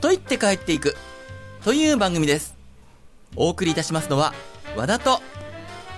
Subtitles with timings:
[0.00, 0.96] と言って帰っていく、
[1.64, 2.54] という番組です。
[3.34, 4.32] お送りいたしますのは、
[4.76, 5.20] 和田と、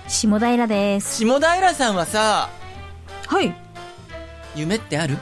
[0.07, 1.23] 下平です。
[1.23, 2.49] 下平さんはさ、
[3.27, 3.55] はい。
[4.55, 5.17] 夢ってある？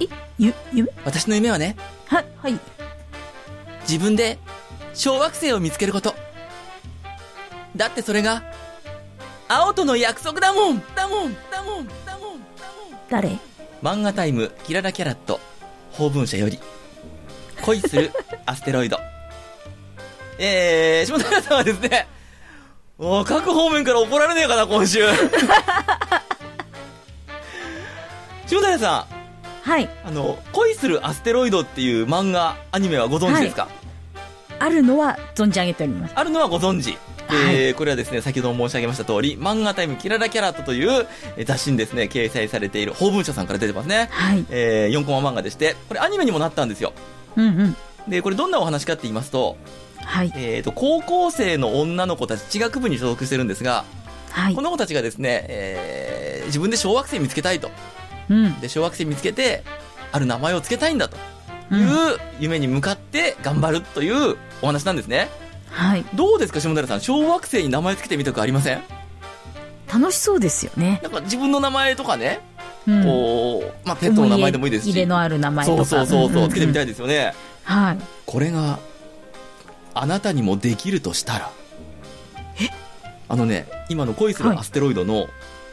[0.00, 0.08] え、え
[0.38, 1.76] ゆ、ゆ私の夢はね、
[2.06, 2.58] は、はい。
[3.88, 4.38] 自分で
[4.92, 6.14] 小惑星を見つけること。
[7.74, 8.42] だってそれが、
[9.48, 12.38] 青との約束だもんだもんだもんだもんだもん
[13.08, 13.38] 誰？
[13.82, 15.40] 漫画タイムキララキャラット
[16.00, 16.58] 法文社より
[17.60, 18.10] 恋する
[18.46, 18.98] アステロイド
[20.38, 22.08] えー、下平さんはですね
[22.96, 25.00] もう各方面から怒られねえかな今週
[28.48, 29.06] 下平さ
[29.62, 29.84] はい。
[29.84, 33.68] んあの恋するアステロイドっていう漫画アニメはご存知ですか、
[34.58, 36.14] あるのは存じ上げております。
[36.16, 36.96] あるのはご存知。
[37.34, 44.08] えーこれはですね、先ほども申し上げました通り、漫画タイムキララキャラットというえー雑誌にですね、掲載されている法文社さんから出てますね。
[44.12, 44.44] はい。
[44.50, 46.92] えー4コマ漫画でして、これアニメにもなったんですよ。
[47.36, 47.76] うんうん。
[48.10, 49.56] で、これどんなお話かって言いますと、
[50.04, 50.32] はい。
[50.34, 53.84] えーと、高校生の女の子たち、地学部に所属してるんですが、
[54.30, 54.62] はいこ。
[54.62, 57.70] の子たちがですね、えー自分で小惑星見つけたいと。
[58.28, 58.60] うん。
[58.60, 59.62] で、小惑星見つけて、
[60.12, 61.16] ある名前をつけたいんだと
[61.70, 61.76] う。
[61.76, 61.86] いう
[62.16, 65.28] ん夢に向かって頑張るというお話なんですね。
[65.70, 66.04] はい。
[66.14, 67.00] どうですか、下平さん？
[67.00, 68.82] 小惑星に名前つけてみたくありません？
[69.92, 71.00] 楽しそうですよね。
[71.02, 72.40] なんか自分の名前とかね、
[72.86, 73.04] うん。
[73.04, 74.88] こう、まあ、ペットの名前でもいいですし。
[74.90, 75.84] 思入れのある名前とか。
[75.84, 76.84] そうそうそうそう、つけてみたい。
[76.84, 77.34] いですよね。
[77.64, 77.98] はい。
[78.26, 78.78] これが、
[79.94, 81.50] あなたにもできるとしたら。
[83.28, 85.28] あのね、今の恋するアステロイドの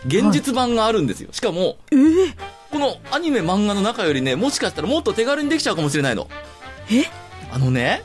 [0.06, 1.30] 現実版があるんですよ。
[1.32, 2.36] しかも、えー？
[2.72, 6.28] このアニメ漫画の中よりね、もしかしたらもっと手軽にできちゃうかもしれないの。
[6.92, 7.06] え？
[7.52, 8.04] あのね、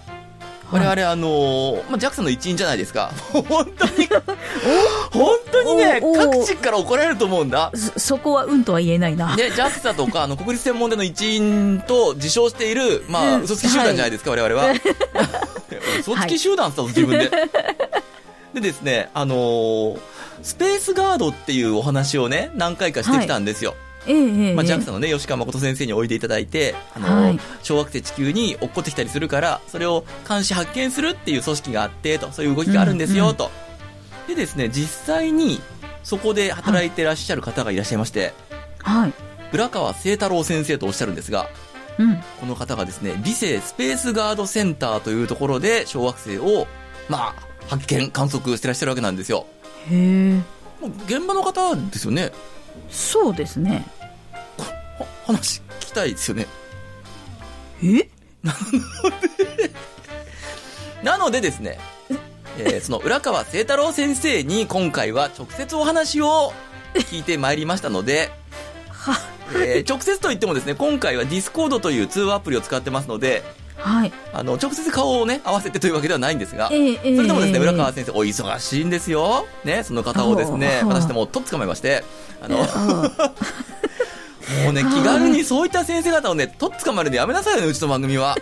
[0.72, 3.12] 我々、あのーまあ、JAXA の一員じゃないですか。
[3.30, 3.42] 本
[3.76, 4.08] 当に、
[5.12, 7.70] 本当にね、各地から怒られると思うんだ。
[7.74, 9.36] そ、そこはうんとは言えないな。
[9.36, 14.72] で、JAXA とか、あの、国立専門での一員と自称している、まあ、うん嘘つき集団じゃないですか、我々は。
[16.00, 17.30] 嘘つき集団って言ったの、自分で。
[18.54, 19.98] でですね、あのー
[20.42, 23.74] スペースガードっていうお話をね、何回かしてきたんですよ。
[23.76, 33.50] ええええまあ、ええ JAXA のね、吉川誠先生においでいただいて、あのーはい小惑星地球に落っこってきたりするから、それを監視発見するっていう組織があって、と、そういう動きがあるんですよ、うんと。
[34.26, 35.60] でですね、実際に、
[36.02, 38.34] そこで働いてらっしゃる方がいらっしゃいまして、
[38.78, 39.12] はい。
[39.52, 41.48] 浦川清太郎先生とおっしゃるんですが、
[41.98, 42.16] うん。
[42.40, 46.66] この方がですね、理性スペースガードセンターというところで小惑星を、
[47.08, 49.46] まあ、発見、観測してらっしゃるわけなんですよ。
[49.90, 50.40] へえ。
[51.06, 52.32] 現場の方ですよね。
[52.90, 53.84] そうですね。
[54.58, 56.46] は話聞きたいですよね。
[57.82, 58.08] え？
[61.02, 61.78] なのでですね、
[62.58, 66.52] えーその浦川聖太郎先生に今回は直接お話を
[66.94, 68.30] 聞いてまいりましたので、
[68.90, 69.18] は、
[69.54, 73.42] えー直接といってもですね、今回は Discord という通話アプリを使ってますので、
[73.76, 74.12] はい。
[74.32, 79.46] あの、直接顔をね、合わせてというわけではないんですが、ええええそれでもですね、ええ浦川先生、お忙しいんですよ。
[79.64, 82.04] ね、その方をですね、私でもとっ捕まえまして、
[82.40, 83.10] あの、あ
[84.64, 88.36] もうね、気軽にそういった先生方をね、とっ捕まえるのやめなさいよね、うちの番組は。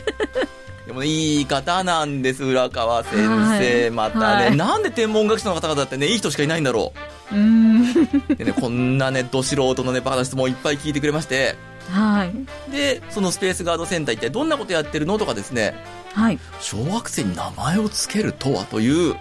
[0.90, 3.28] でもね、いい方なんです、浦川先生。
[3.28, 6.92] はいまたね、はいなんで天文学者の方々ってね、いい人しかいないんだろ
[7.30, 7.82] うーん。
[8.28, 8.34] う。
[8.34, 11.54] でね、こんなね、ど素人のね、バカな質問いっぱい聞いてくれまして、
[11.92, 12.72] はい。
[12.72, 15.76] で、そのスペースガードセンター一体どんなことやってるのとかですね、
[16.12, 16.40] はい。
[16.60, 19.16] 小惑星に名前を付けるとはという、ん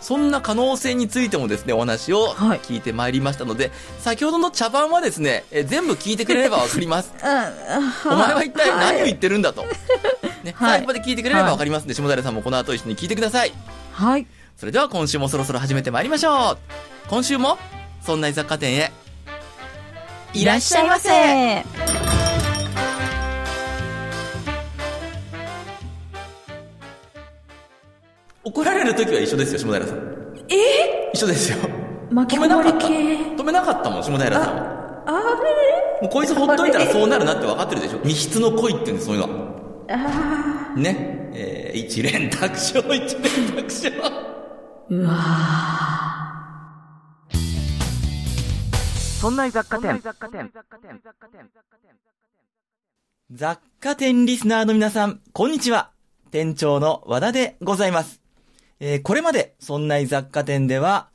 [0.00, 7.12] そんな可能性についてもですね、お話をはい聞いてまいりましたので、先ほどの茶番はですね、え全部聞いてくれればわかります。
[7.22, 7.50] あ
[8.06, 9.62] お前は一体何を言ってるんだと。
[9.62, 13.52] ね、はい最後まで聞いてくれればわかりますんで、下平さんもこの後一緒に聞いてください。
[13.92, 14.26] はい。
[14.56, 16.58] それでは今週もそろそろ始めてまいりましょう。
[17.08, 17.58] 今週も、
[18.02, 18.92] そんな居雑貨店へ、
[20.34, 21.64] いらっしゃいませ。
[28.44, 29.98] 怒られる時は一緒ですよ、下平さん。
[30.50, 31.10] え？
[31.14, 31.58] 一緒ですよ。
[32.10, 32.88] 巻き込まれ系？
[33.34, 35.04] 止めなかったもん、下平さんは。
[35.06, 35.12] あ
[36.02, 37.98] もうこいつほっといたらそうなるなって分かってるでしょ。
[38.00, 39.34] 未必の恋って言うんです、そういうのは。
[39.88, 41.30] れあね。
[41.36, 43.22] えー、一連卓勝、一連
[43.56, 43.94] 卓勝。
[43.94, 44.00] ー
[44.90, 45.16] うわ
[49.20, 50.02] そんな雑貨店。
[53.32, 55.92] 雑貨店リスナーの皆さん、こんにちは。
[56.30, 58.23] 店長の和田でございます。
[58.80, 61.08] えーこれまで、そんな雑貨店では、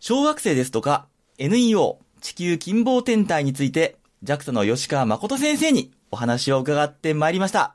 [0.00, 7.74] 小惑星ですとか、NEO、地球近傍天体について、JAXA の吉川誠先生にお話を伺ってまいりました。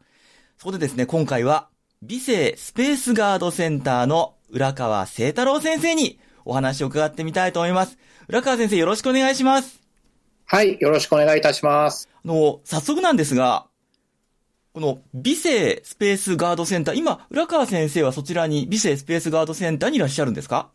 [0.58, 1.68] そこでですね、今回は、
[2.02, 7.98] 美星スペースガードセンターの浦川聖太郎先生にお話を伺ってみたいと思います。
[8.28, 9.82] 浦川先生よろしくお願いします。
[10.46, 12.10] はい、よろしくお願いいたします。
[12.24, 13.67] あの、早速なんですが、
[14.78, 20.70] この美星スペースガードセンター、今、浦川先生はそちらに美星スペースガードセンターにいらっしゃるんですか？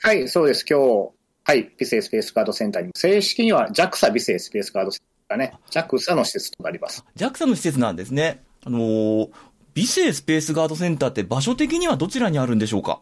[0.00, 0.64] はい、そうです。
[0.64, 1.10] 今日、
[1.42, 7.04] はい、美星スペースガードセンターに、正式には JAXA 美星スペースガードセンターね、JAXA の施設となります。
[7.16, 8.44] ?JAXA の施設なんですね。
[8.64, 9.30] あのー
[9.74, 13.00] 美星スペースガードセンターって場所的にはどちらにあるんでしょうか？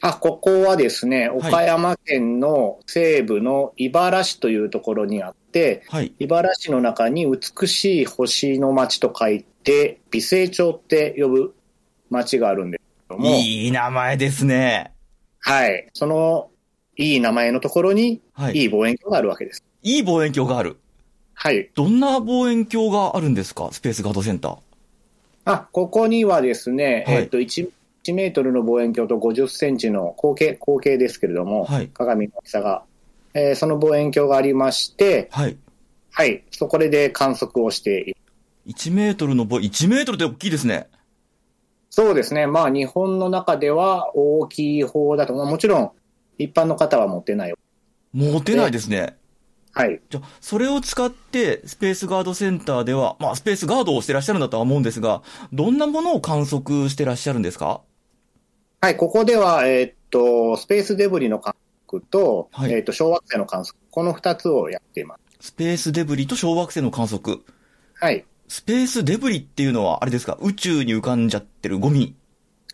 [0.00, 6.12] あ、ここはですね、い岡山県の西部の井原市というところにあって、はい。
[6.18, 11.54] 井原市の中に美しい星の町と書いて、美星町って呼ぶ
[12.10, 14.92] 町があるんですけども、いい名前ですね。
[15.40, 16.50] はい、その
[16.96, 18.56] いい名前のところに、はい。
[18.56, 19.64] いい望遠鏡があるわけです。
[19.82, 20.76] いい望遠鏡がある。
[21.34, 21.70] はい。
[21.74, 23.70] どんな望遠鏡があるんですか？
[23.72, 24.58] スペースガードセンター。
[25.44, 27.70] あ、ここにはですね、はいえっと、1、
[28.04, 32.84] 1メートルの望遠鏡と50センチの口径、口径ですけれども、はい鏡の大きさが、
[33.34, 35.56] えーその望遠鏡がありまして、はい。
[36.12, 38.16] はい、そこで観測をしている。
[38.66, 40.88] 1メートルの望、1メートルって大きいですね。
[41.90, 45.90] そうですね、まあ日本の中では大きい方だと、まあもちろん
[46.38, 47.54] 一般の方は持ってない。
[48.12, 49.18] 持てないですね。
[49.74, 50.00] はい。
[50.10, 57.80] じゃあ、それを使って、スペースガードセンターでは、まあ、スペースガードをしてらっしゃるんだとは思うんですが、どんなものを観測してらっしゃるんですか？
[58.82, 61.54] はい、ここでは、えーっと、スペースデブリの観
[61.86, 65.48] 測と、はいえーっと、小惑星の観測、この二つをやっています。
[65.48, 67.42] スペースデブリと小惑星の観測。
[67.94, 68.26] はい。
[68.52, 70.36] スペースデブリっていうのは、あれですか？
[70.42, 72.14] 宇宙に浮かんじゃってるゴミ。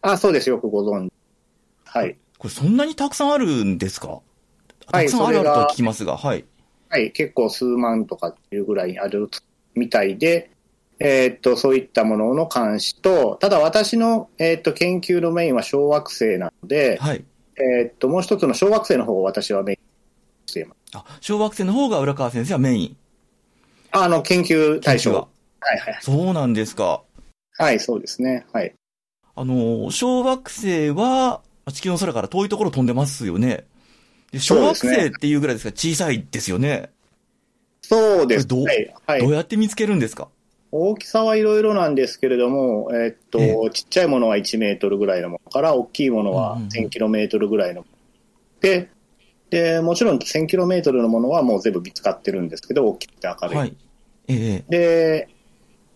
[0.03, 0.49] あ、そうです。
[0.49, 1.13] よくご存知。
[1.85, 2.17] はい。
[2.37, 4.09] これそんなにたくさんあるんですか？
[4.09, 4.23] はい
[4.87, 6.45] たくさんあるあると聞きますが、はい。
[6.89, 9.31] はい、結構数万とかっていうぐらいある
[9.77, 10.51] みたいで、
[10.99, 17.25] えーっと、そういったものの監視と、ただ私の、えーっと、研究のメインは小惑星なので、はい。
[17.55, 19.89] えーっと、もう一つの小惑星の方を私はメインに
[20.47, 20.97] しています。
[20.97, 22.97] あ、小惑星の方が浦川先生はメイン。
[23.93, 25.29] ああの、研究対象。
[25.61, 25.99] ははいはい。
[26.01, 27.03] そうなんですか。
[27.57, 28.47] はい、そうですね。
[28.53, 28.73] はい。
[29.35, 33.67] あの、小惑星は、地球の空から遠いところ飛んでますよね。
[34.33, 36.91] で小惑星っていうぐらいですから小さいですよね。
[37.83, 38.47] そうです。
[38.47, 38.95] これどうはい。
[39.07, 40.29] はいどうやって見つけるんですか？
[40.71, 47.99] 大きさはいろいろなんですけれども、えーっと、えちっちゃいものは1メートルぐらいのものから、大きいものはうんうんうん1000キロメートルぐらいのもの。
[48.61, 48.91] で、
[49.49, 53.57] で、もちろん1000キロメートルのものはもう全部見つかってるんですけど、大きくて明るい。
[53.57, 53.77] はい。
[54.29, 55.29] ええで、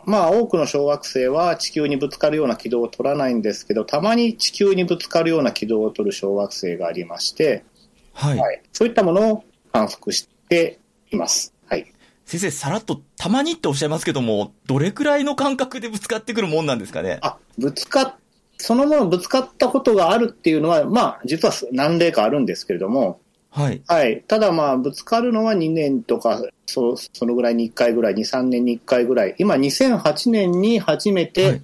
[0.04, 7.64] まあ多くの小惑星は地球にぶつかるような軌道を取らないんですけど、たまに地球にぶつかるような軌道を取る小惑星がありまして、
[8.12, 8.38] はい。
[8.38, 10.78] はい、そういったものを観測して
[11.10, 11.54] います。
[11.66, 11.92] はい。
[12.26, 17.18] 先生、さらっとたまにっておっしゃいますけども、どれくらいの感覚でぶつかってくるもんなんですかね？
[17.22, 18.14] あ、ぶつかっ、
[18.58, 23.21] そのものぶつかったことがあるっていうのは、まあ実は何例かあるんですけれども、
[23.52, 23.82] はい。
[23.86, 24.24] はい。
[24.26, 29.34] ただまあぶつかるのは2年とか、そそのぐらいに1回ぐらい、2、3年に1回ぐらい。
[29.38, 31.62] 今2008年に初めて、はい。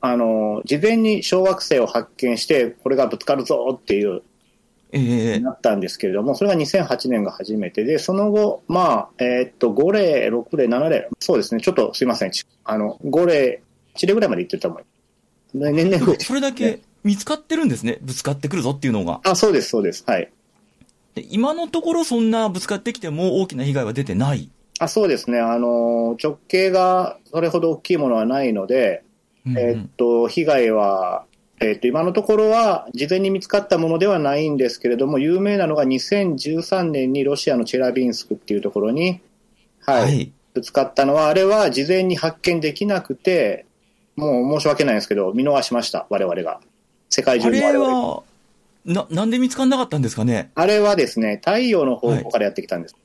[0.00, 4.22] あの、事前に小惑星を発見して、これがぶつかるぞっていう、
[4.92, 13.62] ええなったんですけれども、それが2008年が初めてで、その後、まあ、えーっと、5例、6例、7例、そうですね、ちょっとすいません、ちあの、5例、
[13.96, 14.96] 1例ぐらいまで行ってると思います。
[15.58, 17.98] で年々増えてそれだけ見つかってるんですね。
[18.02, 19.20] ぶつかってくるぞっていうのが。
[19.22, 20.02] あ、そうです、そうです。
[20.08, 20.28] はい。
[21.14, 24.50] で今のところそんなぶつかってきても大きな被害は出てない。
[24.80, 25.38] あ、そうですね。
[25.38, 29.04] あの、直径がそれほど大きいものはないので、
[29.46, 31.24] うんうんえーっと、被害は、
[31.60, 39.20] えーっと、今のところは事前に見つかったものではないんですけれども、有名なのが2013年にロシアのチェラビンスクっていうところに、
[39.80, 40.32] はい、はい。
[40.54, 43.64] ぶつかったのは、あれは事前に発見できなくて、
[44.16, 46.60] もう申し訳ないんですけど、見逃しました、我々が。
[47.08, 48.06] 世界あれ中の我々が。
[48.08, 48.22] は、
[48.84, 50.50] な、なんで見つかんなかったんですかね？
[50.54, 52.96] あれはですね、太陽の方向からやってきたんです。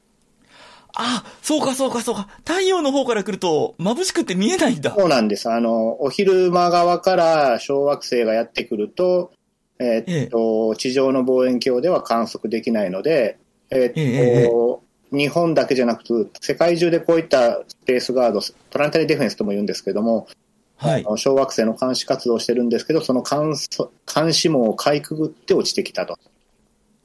[0.94, 2.28] あ、そうかそうかそうか。
[2.40, 4.94] 太陽の方から来ると�眩しくて見えないんだ。
[4.94, 5.50] そうなんです。
[5.50, 9.32] あの、お昼間側から小惑星がやってくると、
[9.80, 13.38] えーっと、地上の望遠鏡では観測できないので、
[13.70, 14.02] えーっと、え
[14.48, 18.40] え日本だけじゃなくて、世界中でこういったスペースガード、
[18.70, 20.28] トランタリーディフェンスとも言うんですけども、
[20.82, 26.18] はい小惑星の監視活動をしてるんですけど、その監そ監視網をかいくぐって落ちてきたと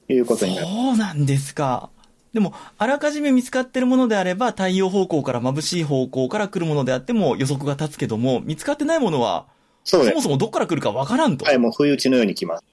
[0.09, 0.67] いうことになる。
[0.67, 1.91] そうなんですか。
[2.33, 9.47] でも、あらかじめ見つかってるものであれば、太陽方向から眩しい方向から来るものであっても予測が立つけども、見つかってないものは、
[9.85, 10.21] そも。
[10.21, 11.45] そもどっから来るかわからんと。
[11.45, 12.65] はい、もう不意打ちのように来ます。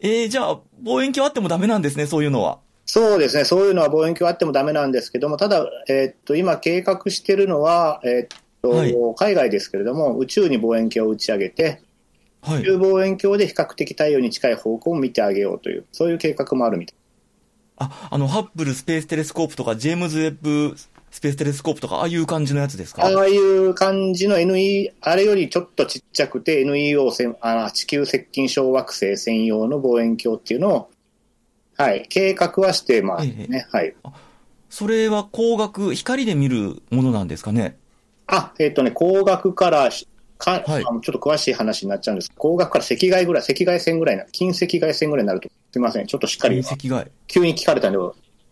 [0.00, 2.58] えー、じゃあ、望遠鏡あってもダメなんですね、そういうのは。
[2.84, 8.28] そうですね、そういうのは望遠鏡あってもダメなんですけども、ただ、えーっと、今計画してるのは、えーっ
[8.70, 11.82] と、はい海外ですけれども、宇宙に望遠鏡を打ち上げて、
[12.42, 12.64] はい宇。
[12.64, 16.96] 宙望遠鏡で比較的太陽に近い方向を見てあげようという、そういう計画もあるみたい。
[17.78, 20.74] あ、あの、ハッブルスペーステレスコープとか、ジェームズ・ウェッブ
[21.10, 23.02] スペーステレスコープとか、ああいう感じのやつですか？
[23.06, 30.90] ああいう感じの NE、あれよりちょっとちっちゃくて NEO せんあ地球接近小惑星専用の望遠鏡っていうのを、
[31.76, 33.66] はい、計画はしてますね。
[33.70, 33.94] はい。
[34.68, 37.76] それは光学、光で見るものなんですかね？
[38.26, 47.10] あ、えっ、とね、光学からし、かはいあのちょっと詳しい話になっちゃうんです光学から赤外ぐらい、赤外線ぐらいな、近赤外線ぐらいになると、すみません、ちょっとしっかり、赤外。
[47.26, 47.98] 急に聞かれたんで、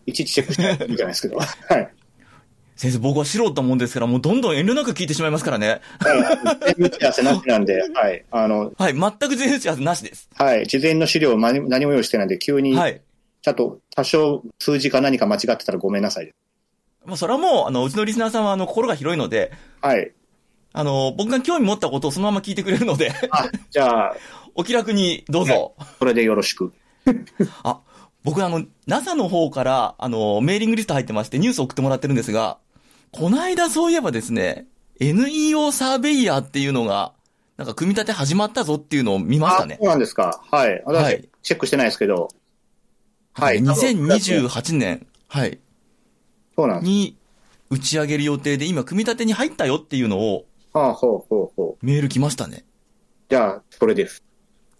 [0.05, 1.89] いちいちチェックしてないといけないですけど、 はい。
[2.75, 5.79] 先生、僕は素人もんですから、もうどんどん遠慮なく聞いてしまいますからね。
[5.99, 8.25] はい打ち合わせなしなんで、はい。
[8.31, 10.29] あの、はい、全く全然打ち合わせなしです。
[10.35, 10.67] はい。
[10.67, 13.01] 事前の資料を何何も用意してないんで、急に、はい。
[13.41, 16.33] ちゃんと多少数字か何か間違ってたらごめんなさい。
[17.05, 20.11] まあ、それはもう、あの、うちのリスナーさんは、あの、心が広いので、はい。
[20.73, 24.15] あの、僕が興味持ったことをそのまま聞いてくれるので、あ、じゃあ、
[24.55, 25.75] お気楽にどうぞ。
[25.99, 26.73] それでよろしく。
[27.63, 27.79] あ、
[28.23, 32.57] 僕あの、NASA の方から、あの、メーリングリスト入ってまして、ニュース送ってもらってるんですが、
[33.11, 34.65] この間そういえばですね、
[34.99, 37.13] NEO サーベイヤーっていうのが、
[37.57, 39.85] なんか組み立て始まったぞっていうのを見ましたねあ、そ。
[39.85, 40.41] うなんですか。
[40.51, 40.81] はい。
[40.85, 42.29] 私、はいチェックしてないですけど、
[43.33, 45.59] はい2028年、はい。
[46.81, 47.17] に
[47.69, 51.85] 打ち上げる予定で、今組み立てに入ったよっていうのをはあ、ほうほうほう。
[51.85, 52.65] メール来ましたね。
[53.29, 54.23] じゃあ、それです。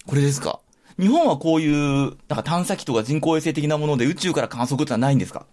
[0.05, 0.59] これですか？
[0.99, 5.45] 日本はこういう、なんか探査機とか人工衛星的なもので宇宙から観測ってのはないんですか？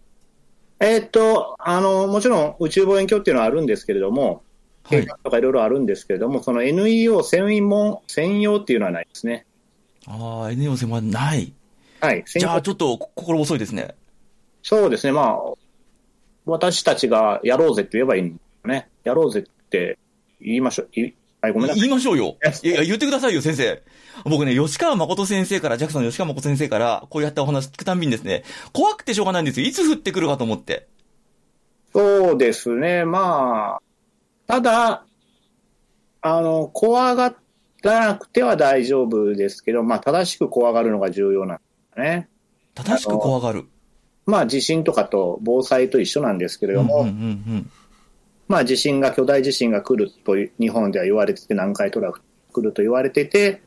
[0.80, 4.42] えーっと、あの、もちろん宇宙望遠鏡っていうのはあるんですけれども、
[4.82, 5.02] はい。
[5.02, 9.46] 計画とかいろいろあるんですけれども、その NEO 専門、専用っていうのはないですね。
[10.08, 11.52] ああ、NEO 線はない。
[12.00, 12.24] はい。
[12.26, 13.94] 専用じゃあちょっと心細いですね。
[14.64, 15.12] そうですね。
[15.12, 15.52] まあ、
[16.44, 18.88] 私たちがやろうぜって言えばいいんですよね。
[19.04, 19.98] やろうぜって
[20.40, 21.00] 言いましょう。
[21.00, 21.80] いはい、ごめんなさい。
[21.80, 22.68] 言いましょうよえ。
[22.68, 23.82] いや、言ってくださいよ、先生。
[24.24, 29.66] 僕ね、吉川誠先生から、JAXA の吉川誠先生から、こうやってお話聞くたんびにですね、怖くてしょうがないんですよ。
[29.66, 30.86] いつ降ってくるかと思って。
[31.92, 33.04] そうですね。
[33.04, 33.82] まあ、
[34.46, 35.04] ただ、
[36.20, 37.34] あの、怖が
[37.82, 41.62] らなくては大丈夫ですけど、まあ、正しく怖がるのが重要なんで
[41.94, 42.28] すね。
[42.74, 43.66] 正しく怖がる。
[44.26, 47.10] まあ、地震とかと防災と一緒なんですけれども、うんうんう
[47.56, 47.70] ん
[48.48, 52.20] まあ、地震が、巨大地震が来ると日本では言われてて、南海トラフ
[52.52, 53.62] 来ると言われてて、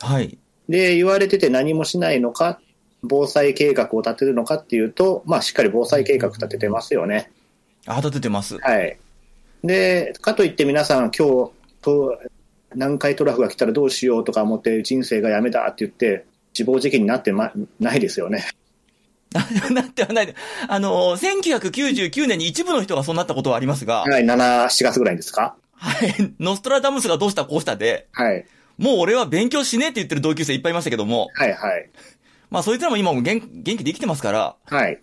[0.00, 0.36] はい。
[0.68, 2.60] で、言われてて何もしないのか、
[3.02, 7.30] 防災計画を立てるのかっていうと、まあ、しっかり防災計画立ててますよね。
[7.86, 8.58] あ、立ててます。
[8.58, 8.98] はい。
[9.62, 12.18] で、かといって皆さん、今日、と
[12.74, 18.46] 南海トラフが来たらどうしようとか思って、人生がやめだって言って、自暴自棄になってま、ないですよね。
[19.72, 20.34] なってはないで。
[20.68, 25.56] あの、1999年に一部の人がそうなったことはありますが、はい、7、7月ぐらいですか？
[25.76, 26.14] はい。
[26.40, 28.46] ノストラダムスがどうしたこうしたで、はい。
[28.78, 31.90] もう俺は勉強しねえって言ってる同級生いっぱいいましたけども、はい、はい。
[32.50, 35.00] まあそいつらも今も元元気で生きてますから、はい。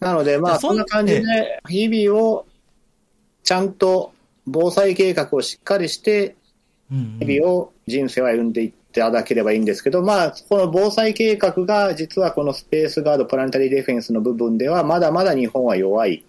[0.00, 1.22] なので、まあ、そんな感じで、
[1.68, 2.46] 日々を、
[3.44, 4.12] ちゃんと
[4.46, 6.34] 防災計画をしっかりして、
[6.90, 16.24] うん日々を人生を歩んでいっただければいいんですけど、まあ、この防災計画が、実はこのスペースガード、プラネタリーディフェンスの部分では、まだまだ日本は弱い。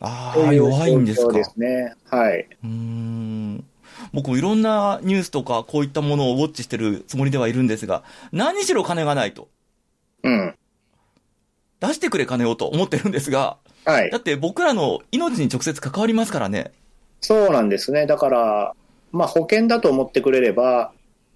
[0.00, 1.32] ああ、弱いんですか。
[1.32, 1.94] ですね。
[2.06, 2.46] はい。
[2.62, 3.64] うーん。
[4.12, 9.48] 僕もいろんなニュースとかこういったものをウォッチしてるつもりではいるんですが、何しろ金がないと。
[10.22, 10.54] うん。
[11.80, 14.18] 出してくれ金をと思ってるんですが、はいだ。
[14.18, 16.72] って僕らの命に直接関わりますからね。
[17.20, 18.06] そうなんですね。
[18.06, 18.74] だから、
[19.12, 20.92] まあ、保険だと思ってくれればう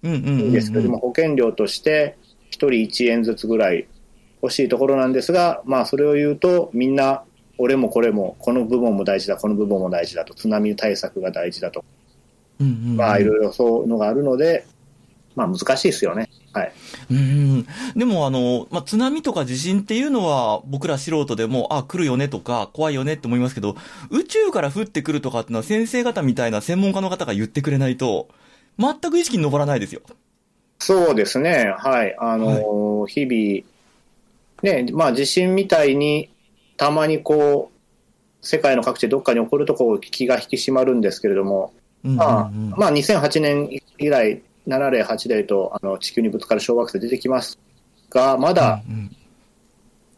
[0.07, 2.17] んですけども、保険料として
[2.51, 3.87] 1人1円ずつぐらい
[4.41, 7.23] 欲しいところなんですが、まあ、それを言うと、みんな、
[7.57, 11.83] 俺もこれも、この部分も大事だ、この部分も大事だと、津波対策が大事だと、
[12.59, 14.65] まあ、いろいろそういうのがあるので、
[15.35, 16.29] まあ、難しいですよね。
[16.53, 16.73] はい。
[17.11, 17.67] うん。
[17.95, 23.75] でもあの、まあ、津波とか地震っていうのは僕ら素人でも、あ、来るよねとか、怖いよねって思いますけど、
[24.09, 28.29] 宇宙から降ってくるとかっていうのは先生方みたいな専門家の方が言ってくれないと、
[28.79, 30.01] 全く意識に上らないですよ。
[30.79, 31.73] そうですね。
[31.77, 32.15] はい。
[32.17, 36.29] あのー日々、ね、まあ地震みたいに、
[36.77, 41.73] たまにこう、世界の各地でどっかに起こるとこう気が引き締まるんですけれども、
[42.05, 47.59] うんうんまあ、うんまあ2008年以来、7例、8例とあの地球にぶつかる小惑星出てきます
[48.09, 49.15] が、まだ、うんうん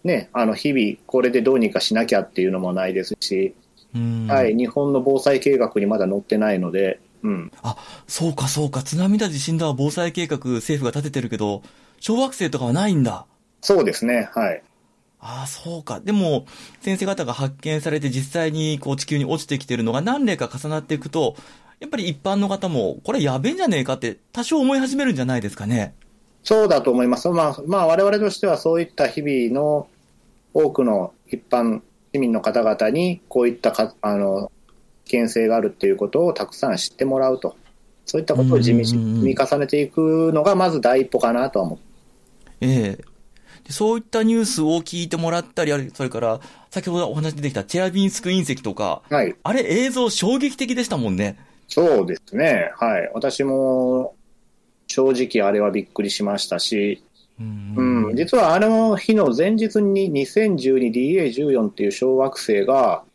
[0.04, 3.54] ね、あの、日々、これでどうにかしなきゃっていうのもないですし、
[3.96, 4.28] うん。
[4.28, 7.52] はい、日本の防災計画にまだ載ってないので、うん。
[7.62, 8.82] あ、そうかそうか。
[8.84, 11.64] 津波だ地震だは防災計画政府が立ててるけど、
[12.00, 13.26] 小惑星とかはないんだ。
[13.62, 14.64] そうですね、はい。
[15.20, 16.00] ああ、そうか。
[16.00, 16.46] でも、
[16.82, 21.36] 先生方が発見されて実際にこう地球に落ちてきてるのが何例か重なっていくと、
[21.80, 25.94] やっぱり一般の方も、これやべえんじゃねえかって多少思い始めるんじゃないですかね。
[26.44, 27.30] そうだと思います。
[27.30, 29.88] まあ、まあ、我々としてはそういった日々の
[30.54, 31.82] 多くの一般
[32.14, 34.52] 市民の方々に、こういったか、あの、
[35.06, 37.56] 危険性があるっていうことをたくさん知ってもらうと。
[38.06, 41.80] そういったことを地道に積み重ねていくのが、まず第一歩かなとは思う。
[42.62, 43.12] ええ
[43.64, 46.40] でそういったニュースを聞いてもらったり、それから、
[46.72, 49.36] 先ほどお話出てきたチェラビンスク隕石とか、はい。
[49.44, 51.38] あれ映像衝撃的でしたもんね。
[51.68, 52.72] そうですね。
[52.78, 53.12] はい。
[53.14, 54.16] 私も、
[54.88, 57.04] 正直あれはびっくりしましたし、
[57.40, 63.11] うんうん、実はあの日の前日に 2012DA14 っていう小惑星が、はい。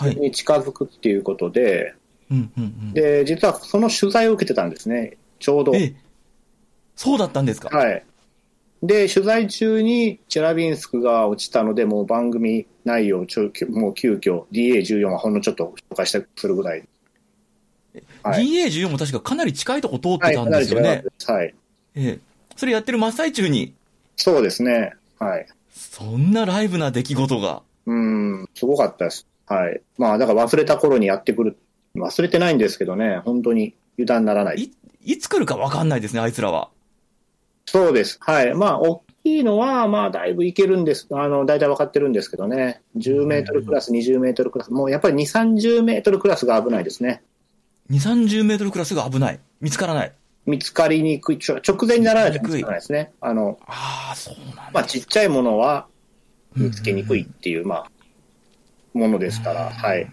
[0.00, 1.94] に近づくっていうことで、
[2.30, 2.92] うんうんうん。
[2.92, 5.16] で、実はその取材を受けてたんですね。
[5.38, 5.74] ちょうど。
[5.74, 5.94] ええ
[6.94, 7.76] そうだったんですか？
[7.76, 8.04] はい。
[8.82, 16.84] で、取材中にチェラビンスクが落ちたので、もう番組内容をちょ、もう急遽 DA14 はほんのちょっと紹介したするぐらい。
[18.22, 18.44] はい。
[18.44, 21.04] DA14 も確かかなり近いとこ通っはい、てたんですよね。
[21.26, 21.54] はい。
[21.94, 22.18] ええ
[22.56, 23.72] それやってる真っ最中に、
[24.16, 24.92] そうですね。
[25.18, 25.46] はい。
[25.72, 27.62] そんなライブな出来事が。
[27.86, 29.26] うん、すごかったです。
[29.52, 29.82] はい。
[29.98, 31.58] まあ、だから忘れた頃にやってくる。
[31.94, 34.62] 忘れてないんですけどね、本当に油断ならない。
[34.62, 34.72] い、
[35.04, 36.70] いつ来るかわかんないですね、あいつらは。
[37.66, 38.16] そうです。
[38.20, 38.54] はい。
[38.54, 41.06] まあ、大きいのは、まあ、だいぶいけるんです。
[41.12, 42.80] あの、大体分かってるんですけどね。
[42.96, 44.72] 10メートルクラス、20メートルクラス。
[44.72, 47.22] もうやっぱり2、30メートルクラスが危ないですね。
[47.90, 49.40] 2、30メートルクラスが危ない。
[49.60, 50.12] 見つからない。
[50.46, 51.38] 見つかりにくい。
[51.38, 53.12] ちょ直前にならないと見つからないですね。
[53.20, 54.70] あの、ああ、そうなんだ。
[54.72, 55.86] まあ、ちっちゃいものは
[56.56, 57.90] 見つけにくいっていう、まあ、
[58.94, 60.10] ものですから、はい。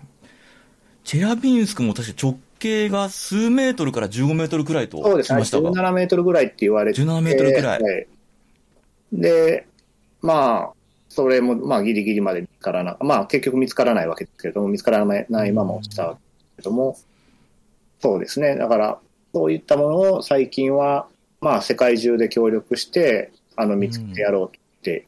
[1.03, 5.36] チェラビンスクも確か直径が数メートルから15メートルくらいとそうですね。
[5.36, 5.71] 聞きましたが。
[5.71, 7.01] 17メートルぐらいって言われて。
[7.01, 8.07] 17メートルぐらいはい。
[9.13, 9.68] で、
[10.22, 10.74] まあ、
[11.07, 16.98] それも、まあ、ギリギリまで見つからな、まあ、結局見つからないわけですけれども、見つからないまま落ちたわけですけれども、
[18.00, 18.55] そうですね。
[18.55, 19.00] だから、
[19.33, 21.07] そういったものを最近は、
[21.42, 25.07] まあ、世界中で協力して、あの、見つけてやろうって、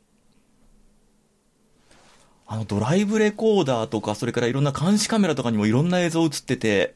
[2.51, 6.95] あのドライブレコーダーとか、それからいろんな監視カメラとかにもいろんな映像映ってて、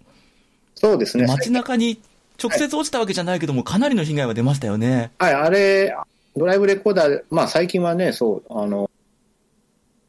[0.75, 1.27] そうですね。
[1.27, 2.01] 街中に
[2.37, 5.11] 直接落ちたわけじゃないけども、かなりの被害は出ましたよね。
[5.17, 5.95] はい、あれ、
[6.35, 8.91] ドライブレコーダー、まあ最近はね、そう、あの、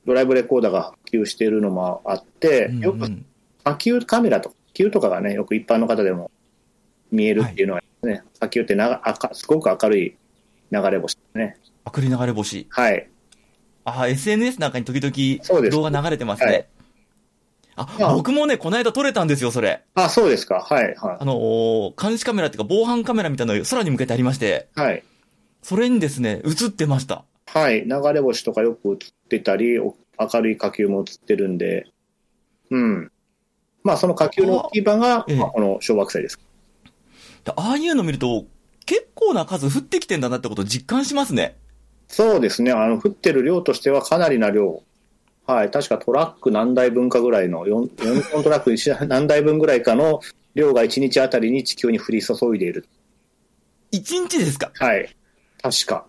[0.04, 3.26] ドライブレコーダーが普及しているのもあって、よくうんうん
[3.62, 6.32] 波及カメラとか、波及とかがね、よく一般の方でも
[7.12, 10.16] 見えるっていうのはね、波及ってなが赤すごく明るい
[10.72, 11.56] 流れ星ですね。
[11.86, 12.66] 明るい流れ星。
[12.68, 13.08] はい。
[13.86, 16.46] ああ、SNS なんかに時々動画流れてますね。
[16.46, 16.66] はい
[17.78, 19.84] あ、まあ僕もね、この間撮れたんですよ、それ。
[19.94, 20.66] あ、そうですか。
[20.66, 24.80] はい、はあのー監視カメラっていうか防犯カメラみたいなの空に向けてありまして、い。
[24.80, 25.04] はい。
[25.62, 27.26] それにですね、映ってました。
[27.44, 27.84] はい。
[27.84, 28.96] 流れ星とかよく映っ
[29.28, 31.86] てたり、お明るい火球も映ってるんで、
[32.70, 33.12] うん。
[33.84, 36.40] まあ、その火球の大きい場が、ええまあこの小惑星です。
[37.44, 38.46] でああいうの見ると、
[38.86, 41.58] 結構な数降ってきてんだなってことを実感しますね。
[42.08, 42.72] そうですね。
[42.72, 44.82] あの、降ってる量としてはかなりな量。
[45.46, 45.70] はい。
[45.70, 50.20] 確かトラック何台分かぐらいの、4, 4トントラック一 何台分ぐらいかの
[50.54, 52.86] 量が1日あたりに地球に降り注いでいる。
[53.90, 54.70] 一日ですか？
[54.74, 55.14] はい。
[55.62, 56.06] 確か。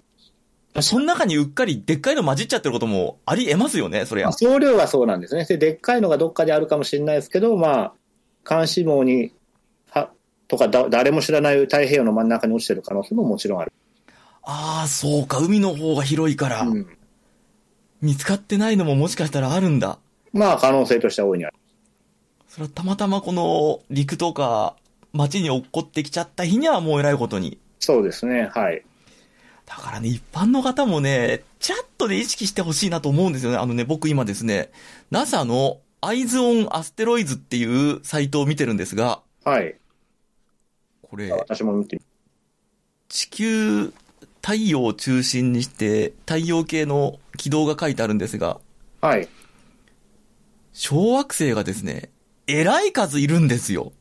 [0.82, 4.34] その中にうっかりでっかいの混じっちゃってることもあり得ますよね、そりゃまあ。
[4.34, 5.46] 総量はそうなんですね。
[5.46, 7.94] で、でっかいのがどっかであるかもしれないですけど、ま
[8.46, 9.32] あ、監視網に、
[9.90, 10.12] は、
[10.48, 13.72] とかだ、誰も知らない太平洋の真ん中に落ちてる可能性ももちろんある。
[14.50, 16.88] ああ、そうか、海の方が広いから、うん。
[18.02, 20.00] 見つかってないのももしかしたらあるんだ。
[20.32, 21.56] まあ、可能性としては大いにある。
[22.48, 24.78] それはたまたまこの陸とか
[25.12, 27.60] 街に落っこってきちゃった日にはもう偉いことに。
[27.80, 28.50] そうですね。
[28.54, 28.84] はい。
[29.66, 33.58] だからね、一般の方もね、ちゃっとで意識してほしいなと思うんですよね。
[33.58, 34.72] あのね、僕今ですね、
[35.12, 39.76] NASA のアイズオンアステロイズっていうサイトを見てるんですが、はい。
[41.02, 42.02] これ、私も見てみ
[43.10, 43.94] 地球、
[44.48, 48.62] 太陽を中心にして太陽系の軌道が書いてあるんですが、
[49.02, 49.28] はい。
[50.72, 52.12] 小惑星がですね、
[52.48, 53.92] えらい数いるんですよ。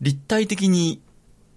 [0.00, 1.02] 立体的に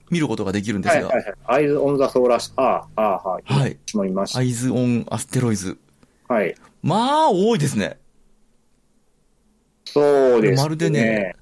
[0.10, 1.36] 見ることができるんですが、はいはいはい。
[1.46, 3.44] アイズ・オン・ザ・ソーラース、ああ、ああ、はい。
[3.46, 3.78] はい。
[3.86, 5.78] 私も見ましアイズオンアステロイズ。
[6.28, 6.34] た。
[6.34, 6.56] はい。
[6.82, 8.00] まあ、多いですね。
[9.86, 10.02] そ
[10.38, 10.64] うですね。
[10.64, 11.36] まるでね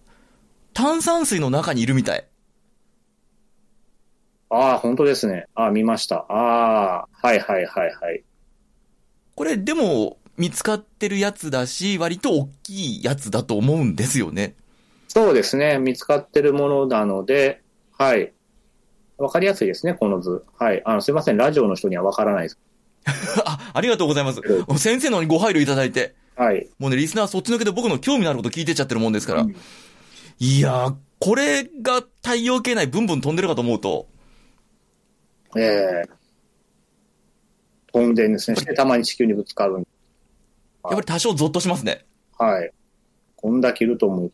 [0.73, 2.27] 炭酸水の中にいるみたい。
[4.53, 5.47] ああ、本当ですね。
[5.55, 6.25] ああ、見ました。
[6.29, 8.23] ああ、はいはいはいはい。
[9.35, 14.55] これ、でも、見つかってるやつだし、割と大きいやつだと思うんですよね。
[15.07, 15.79] そうですね。
[15.79, 17.61] 見つかってるものなので、
[17.97, 18.31] はい。
[19.17, 20.43] わかりやすいですね、この図。
[20.57, 20.83] はい。
[20.85, 21.37] あの、すいません。
[21.37, 22.59] ラジオの人にはわからないです。
[23.45, 24.41] あ、ありがとうございます。
[24.77, 26.13] 先生のご配慮いただいて。
[26.35, 26.67] はい。
[26.77, 29.41] もうね、リスナーそっちのけで僕の興味のあること聞いてっちゃってるもんですから。
[29.41, 29.55] うん
[30.39, 34.07] いやー、これが太陽系内ブンブン飛んでるかと思うと、
[35.57, 36.09] ええ
[37.93, 38.57] 飛んでんですね。
[38.57, 39.87] してたまに地球にぶつかるんで
[40.83, 42.05] やっぱり多少ゾッとしますね。
[42.37, 42.71] はい。
[43.35, 44.31] こんだけいると思う。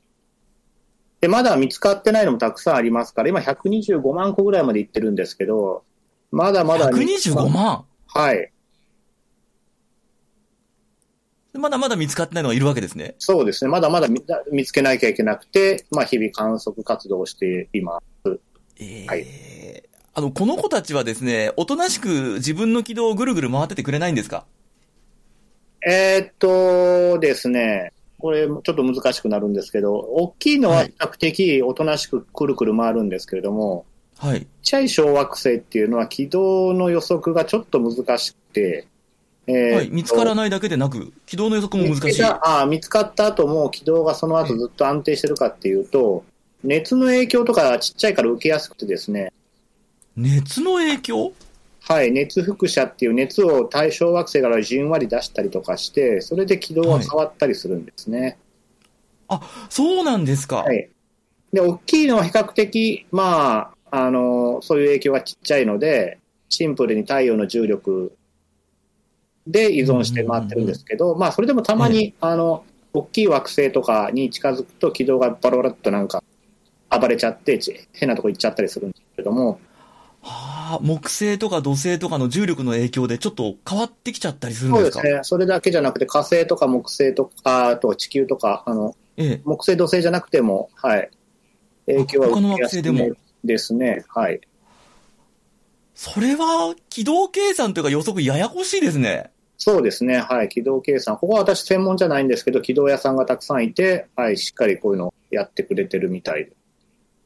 [1.22, 5.84] で、まだ見つかってないのもたくさんありますから、今125万個ぐらいまでいってるんですけど、
[6.32, 6.90] まだまだ。
[6.90, 7.86] 125万？
[8.08, 8.52] はい。
[11.54, 13.16] まだまだ見つかってないのがいるわけですね。
[13.20, 13.70] そうですね。
[13.70, 18.40] まだまだ見見つけなきゃいけなくて、まあ日々観測活動をしています。
[18.78, 24.46] えーはいあの、この子たちはですね、おとなしく自分の軌道をぐるぐる回っててくれないんですか？
[25.86, 33.86] えーっとですね、これちょっと難しくなるんですけど、大きいのは比較的おとなしくくるくる回るんですけれども、
[34.18, 34.42] はい。
[34.42, 38.88] ちっちゃい小惑星っていうのは軌道の予測がちょっと難しくて、
[39.48, 39.90] えーはい。
[39.90, 42.24] 見つからないだけでなく、軌道の予測も難しい。
[42.24, 46.26] あー見つかった後も軌道がその後ずっと安定してるかっていうと、
[46.62, 49.32] 熱の影響とかちっちゃいから受けやすくてですね、
[50.22, 51.34] 熱の影響？
[51.82, 58.38] はい、熱輻射っていう熱を対象惑星からじんわり出したりとかして、それで軌道が変わったりするんですね。
[59.70, 60.58] そうなんですか。
[60.58, 60.90] はい。
[61.54, 68.16] で、大きいのは比較的、まあ、あの、そういう影響がちっちゃいので、シンプルに太陽の重力
[69.48, 76.24] で依存して回ってるんですけど、まあ、それでもたまに、あの、大きい惑星とかに近づくと軌道がバラバラっとなんか
[76.90, 79.60] 暴れちゃって、ち変なとこ行っちゃったりするんですけども、
[80.22, 84.92] はあ、木星とか土星とかの重力の影響でちょっと変わってきちゃったりするんでか？
[84.92, 85.20] そうですすね。
[85.24, 89.42] それだけじゃなくて火星とか木星とか、あと地球とか、あの、ええ。
[89.46, 91.10] 木星土星じゃなくても、はい。
[91.88, 93.10] 影響は受けやすいでも
[93.44, 94.06] ですね。
[94.10, 94.42] はい。
[95.96, 99.32] それは、軌道計算というか予測ややこしいですね。
[99.58, 100.20] そうですね。
[100.20, 100.50] はい。
[100.50, 101.18] 軌道計算。
[101.18, 104.38] ここは私専門じゃないんですけど、軌道屋さんがたくさんいて、はい。
[104.38, 106.52] しっかりこういうのをやってくれてるみたいで。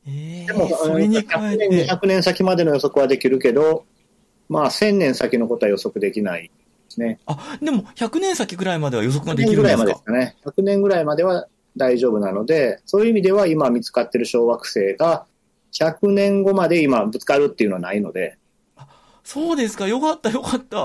[0.08, 3.86] ええでも、それに加100え年、て、200年先までの予測はできるけど、
[4.50, 6.50] まあ、1000年先のことは予測できないで
[6.90, 7.20] すね。
[7.26, 10.54] あ、でも100年先ぐらいまでは予測が100でき年ぐらいまるんですかでですかね。
[10.58, 15.26] 100年ぐらいまでは大丈夫なので、そういう意味では今見つかってる小惑星が、
[15.74, 18.38] 100年後まで今ぶつかるっていうのはないので、
[19.24, 19.88] そうですか。
[19.88, 20.78] よかった、よかった。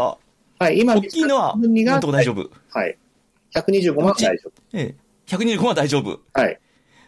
[0.59, 0.79] はい。
[0.79, 2.51] 今大きいのは、なんとか大丈夫。
[2.71, 2.97] はい。
[3.55, 4.53] 125万は大丈夫。
[4.73, 4.95] ええ。
[5.27, 6.21] 125は大丈夫。
[6.33, 6.61] はい。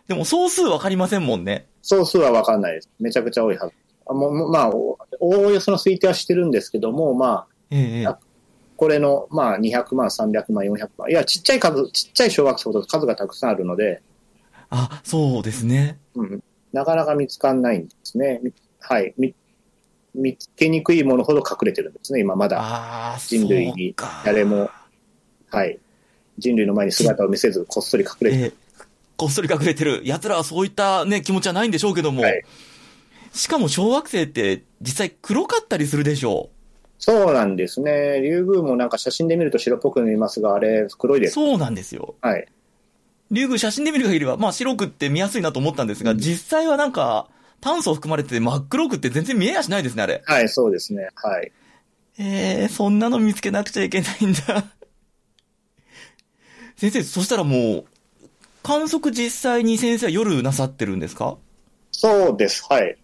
[0.08, 1.66] でも総数わかりませんもんね。
[1.82, 2.90] 総数は分かんないです。
[2.98, 3.74] めちゃくちゃ多いはず。
[4.06, 8.08] あもうまあ、おおおよその推定はしてるんですけども、まあ、ええ
[8.76, 11.10] これの、まあ、200万、300万、400万。
[11.10, 14.00] いや、ちっちゃい数、ちっちゃい小学生ほど数がたくさんあるので、
[14.70, 15.98] あ、そうですね。
[16.14, 18.40] うん、なかなか見つかんないんですね。
[18.42, 19.12] みはい。
[19.18, 19.34] み
[20.14, 22.58] 見つけにくいものほど隠れてるんですね、今まだ。
[22.60, 24.70] ああ、人類に誰も、
[25.50, 25.78] はい。
[26.38, 28.44] 人類の前に姿を見せず、こっそり隠れてる。
[28.44, 28.69] ええ
[29.20, 30.00] こっそり隠れてる。
[30.04, 32.22] 奴らはそういったね、気持ちはないんでしょうけども。
[32.22, 32.42] はい
[33.32, 36.50] しかも小惑星って実際黒かったりするでしょ
[36.98, 38.20] そうなんですね。
[38.20, 41.34] リュウグウもなんか写真で見ると白っぽく見えますが、あれ、黒いうです。
[41.34, 42.14] そうなんですよ。
[42.20, 42.46] はい。
[43.30, 47.28] 竜宮写真で見る限りは、まあ白くって見やすいなと思ったんですが、うん実際はなんか、
[47.62, 50.22] 炭素含まれてて真っ黒くって全然見えやしないですね、あれ。
[50.26, 51.08] はい、そうですね。
[51.14, 51.52] はい。
[52.18, 54.40] えー、そんなの見つけなくちゃいけないんだ。
[56.76, 57.84] 先生、そしたらもう、
[58.62, 61.36] 観測実際に先生は夜なさってるんですか？
[61.92, 62.64] そうです。
[62.68, 62.96] はい。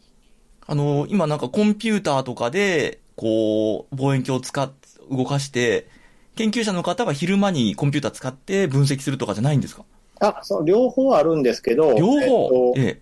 [0.66, 4.70] あの、今なんかコンピューターとかで、こう、望遠鏡を使っ、
[5.10, 5.86] 動かして、
[6.34, 9.84] 研究者の方は昼間にコンピューター使って分析するとかじゃないんですか？
[10.20, 13.00] あ、そう、両方あるんですけど、両方、えっとえ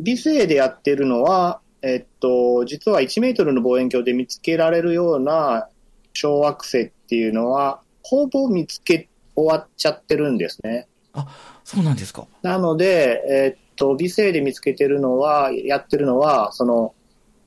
[0.00, 5.68] 微星でやってるのは、えっと、実は1メートルの望遠鏡で見つけられるような
[6.12, 10.86] 小惑星っていうのは、ほぼ見つけ終わっちゃってるんですね。
[11.16, 11.20] え
[11.64, 16.94] そうなんですかなので、えっと、微星で見つけてるのは、やってるのは、その、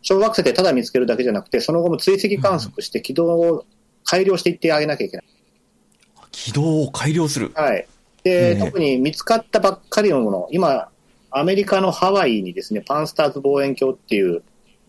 [0.02, 3.66] 小惑星でただ見つけるだけじゃなくて、その後も追跡観測して軌道を
[4.04, 5.26] 改良していってあげなきゃいけない。
[6.32, 7.52] 軌道を改良する。
[7.56, 7.88] はい。
[8.24, 10.90] で、ええ特に見つかったばっかりのもの、今、
[11.32, 14.44] アメリカのハワイにですね、パンスターズ望遠鏡っていう、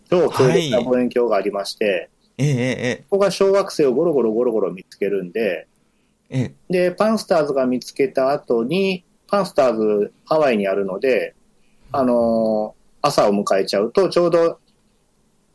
[0.09, 5.67] 超強力な望遠鏡がありまして、えええここが小惑星をゴロゴロゴロゴロ見つけるんで、
[6.29, 11.35] えええで、パンスターズが見つけた後に、パンスターズハワイにあるので、
[11.91, 14.59] あのー朝を迎えちゃうと、ちょうど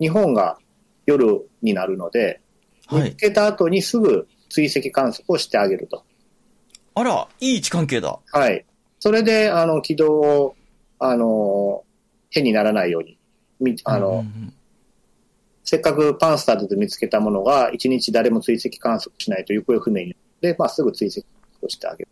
[0.01, 0.59] 日本が
[1.07, 2.41] 夜になるので、
[2.87, 3.17] はい見つ。
[3.17, 6.05] けた後にすぐ追跡観測をしてあげると。
[6.95, 8.19] あら、いい位置関係だ。
[8.33, 8.65] はい。
[8.99, 10.57] それで、あの、軌道を、
[10.99, 11.85] あの、
[12.31, 13.19] 変にならないように、
[13.61, 14.55] みあの、うんうんうん
[15.67, 21.21] せっかくパンスターズで見つけたものが、一日誰も追跡観測しないと行方不明になって、まあ、すぐ追跡
[21.63, 22.09] をしてあげる。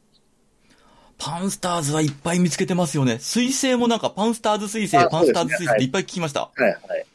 [1.19, 3.19] パンスターズはいっぱい見つけてますよね。
[3.21, 6.41] 水星もなんかパンスターズ水星、あパンスターズ水星っていっぱい聞きました。
[6.41, 7.07] はいはい。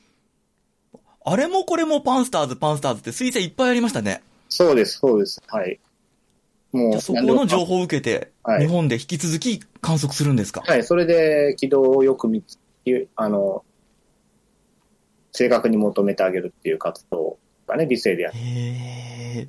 [1.25, 4.21] あれもこれもパンスターズ、パンスターズって水星いっぱいありましたね。
[4.47, 5.41] そうです、そうです。
[5.47, 5.77] はい。
[6.71, 13.65] もう、そこの情報を受けて、はい日本で引き続き観測するんですか、はい、それで軌道をよく見つけ、あの、
[15.33, 18.39] 正確に求めてあげるっていう活動がね、理性でやって。
[18.39, 19.47] へ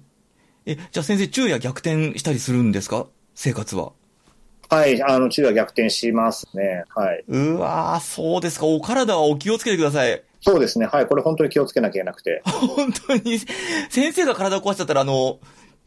[0.69, 0.73] え。
[0.73, 3.07] え、じゃあ先生、昼夜逆転したりするんですか？
[3.35, 3.93] 生活は。
[4.71, 6.85] はい、あの、治療は逆転しますね。
[6.95, 7.25] はい。
[7.29, 8.67] うわー、そうですか。
[8.67, 10.23] お体はお気をつけてください。
[10.41, 10.87] そうですね。
[10.87, 12.43] はい、これ本当に気をつけなきゃいけなくて。
[12.45, 13.39] 本当に、
[13.89, 15.39] 先生が体を壊しちゃったら、あの、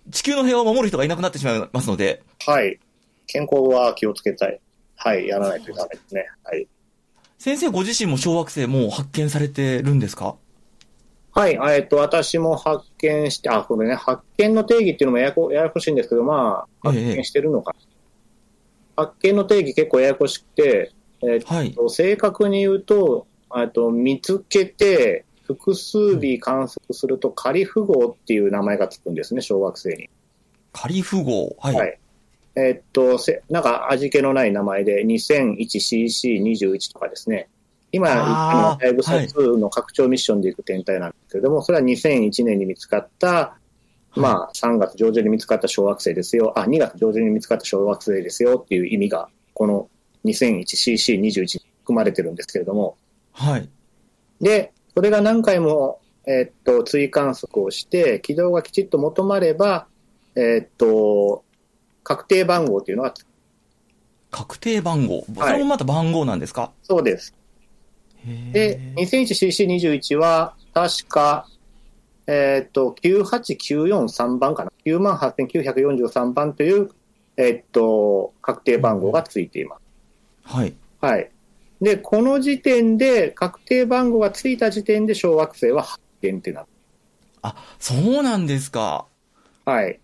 [0.10, 2.80] 地球の平和を守る人がいなくなってしまいますので、はい。
[3.28, 4.60] 健康は気をつけたい。
[4.96, 6.28] はい、やらないとダメですね。
[6.44, 6.68] はい。
[7.38, 10.36] 先生ご自身も小惑星もう発見されてるんですか？
[11.34, 17.74] はい、えっと、私も発見して、あ、これね、発見の定義っていうのもややこややこしいんですけど、まあ、発ええ見してるのか。
[18.98, 20.92] 発見の定義結構ややこしくて、
[21.24, 21.74] えっはい。
[21.74, 30.10] と正確に言うと、えっと見つけて、複数日観測すると、カリフ号っていう名前がつくんですね、小惑星に。
[30.74, 31.56] カリフ号。
[31.60, 31.76] はい。
[31.76, 32.00] はい。
[32.56, 37.50] えっと、せなんか味気のない名前で、2001CC21 とかですね。
[37.92, 43.58] 今、の、だいぶサ2の拡張ミッションで行く天体なんですけれども、それは2001年に見つかった、
[44.16, 46.54] まあ、3月上旬に見つかった小惑星ですよ。
[46.58, 49.90] あ、2月上旬に見つかった小惑星ですよっていう意味が、この
[50.26, 51.48] 2001CC21 に
[51.82, 52.98] 含まれてるんですけれども、
[53.34, 53.70] はい。
[54.42, 59.88] で、それが何回も、えーっと、追観測をして、軌道がきちっと求まれば、
[60.36, 61.44] えーっと、
[62.04, 63.14] 確定番号というのが、
[64.30, 65.26] 確定番号。
[65.38, 66.72] それもまた番号なんですか？
[66.84, 67.34] そうです。
[68.28, 71.48] へで、ー 2001CC21 は、確か、
[72.28, 74.72] えーっと、98943番かな。
[74.86, 76.90] 98,943番という、
[77.38, 79.82] えーっと、確定番号がついています。
[80.44, 80.74] はい。
[81.00, 81.32] はい。
[81.82, 86.68] で、この時点で、確定番号がついた時点で小惑星は発見ってなる。
[87.42, 89.06] あ、そうなんですか。
[89.66, 90.00] はい。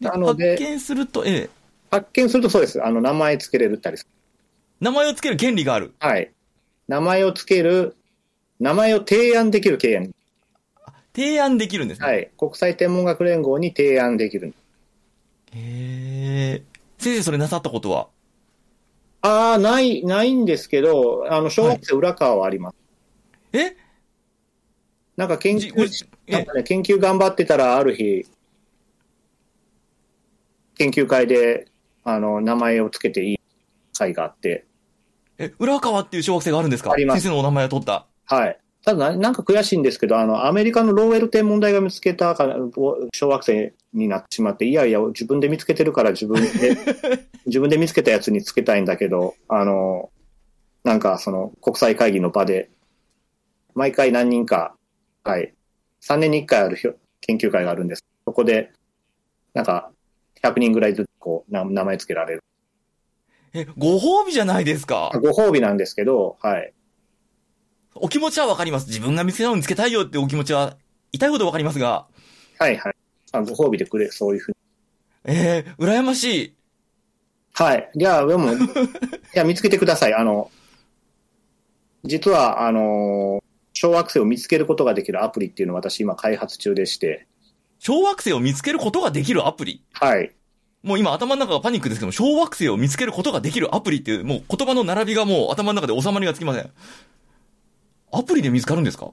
[0.00, 1.50] でなので発見すると、ええ。
[1.90, 2.84] 発見するとそうです。
[2.84, 3.98] あの、名前つけれるったり。
[4.80, 5.94] 名前をつける権利がある。
[5.98, 6.30] はい。
[6.90, 7.94] 名前をつける、
[8.58, 10.10] 名前を提案できる契約。
[11.14, 12.06] 提案できるんですね。
[12.08, 12.32] はい。
[12.36, 14.52] 国際天文学連合に提案できる。
[15.52, 16.62] へえ。
[16.98, 18.08] 先生、それなさったことは？
[19.20, 22.76] ああ、ない、ないんですけど、あの、小惑星浦川はあります。
[23.52, 23.76] え？
[25.16, 25.72] なんか研究、
[26.26, 28.26] なんかね、研究頑張ってたら、ある日、
[30.74, 31.68] 研究会で、
[32.02, 33.40] あの、名前をつけていい
[33.96, 34.64] 会があって、
[35.40, 36.92] え、浦川っていう小惑星があるんですか？
[36.92, 38.06] あります先生のお名前を取った。
[38.26, 38.58] はい。
[38.84, 42.46] ただな、なんか悔しいんですけど、あの、アメリカのローウェル天文台が見つけたか
[43.12, 46.48] 小惑星になってしまって、いやいや、自分で見つけてるから自分で、
[47.46, 50.10] 自分で見つけたやつにつけたいんだけど、あの、
[50.84, 52.70] なんかその国際会議の場で、
[53.74, 54.74] 毎回何人か、
[55.24, 55.52] はい、
[56.02, 56.78] 3年に1回ある
[57.20, 58.04] 研究会があるんです。
[58.24, 58.72] そこで、
[59.52, 59.90] なんか、
[60.42, 62.42] 100人ぐらいずつこう、な名前つけられる。
[63.52, 65.10] え、ご褒美じゃないですか？
[65.20, 66.72] ご褒美なんですけど、はい。
[67.94, 68.86] お気持ちはわかります。
[68.86, 70.76] 自分が見つけたのにつけたいよってお気持ちは、
[71.12, 72.06] 痛いほどわかりますが、
[72.58, 72.94] はいはい。
[73.32, 74.56] あご褒美でくれ、そういうふうに。
[75.24, 76.56] えー、羨ましい。
[77.54, 77.90] はい。
[77.96, 78.56] じゃあ、でも、い
[79.34, 80.14] や、見つけてください。
[80.14, 80.50] あの、
[82.04, 87.26] 実は、あの、小惑星を見つけることができるアプリっていうのを私今開発中でして、
[87.78, 89.84] 小惑星を見つけることができるアプリ？
[89.92, 90.34] はい。
[90.82, 96.70] もう今頭の中がパニックですけども、小惑星を見つけることができるアプリっていう、もう言葉の並びがもう頭の中で収まりがつきません。
[98.12, 99.10] アプリで見つかるんですか？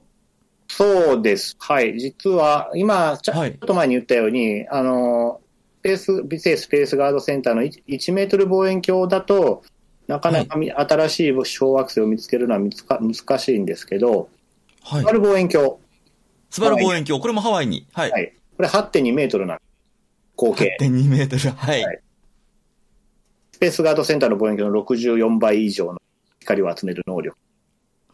[0.68, 1.56] そうです。
[1.58, 1.98] はい。
[1.98, 5.40] 実は、今、ちょっと前に言ったように、あの、
[5.80, 9.62] スペース、美星スペースガードセンターの 1, 1メートル望遠鏡だと、
[10.08, 14.28] なかなかみ、新しい小惑星を見つけるのは難しいんですけど、
[14.82, 15.12] はいあ。
[15.12, 15.74] る望遠鏡、
[16.50, 17.86] スバル望遠鏡、これもハワイに。
[17.92, 18.10] はい。
[18.10, 18.32] はい。
[18.56, 19.62] これ8.2メートルなんで
[20.38, 20.44] す。
[20.44, 20.76] 合計。
[20.80, 21.54] 8.2メートル。
[21.54, 21.82] はい。
[21.82, 22.00] はい
[23.58, 26.00] スペースガードセンターの望遠鏡の64倍以上の
[26.38, 27.36] 光を集める能力。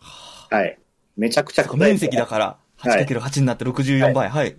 [0.00, 0.78] はい。
[1.18, 2.44] めちゃくちゃ面積だから、
[2.78, 4.30] はい 8×8 になって64倍。
[4.30, 4.56] はい。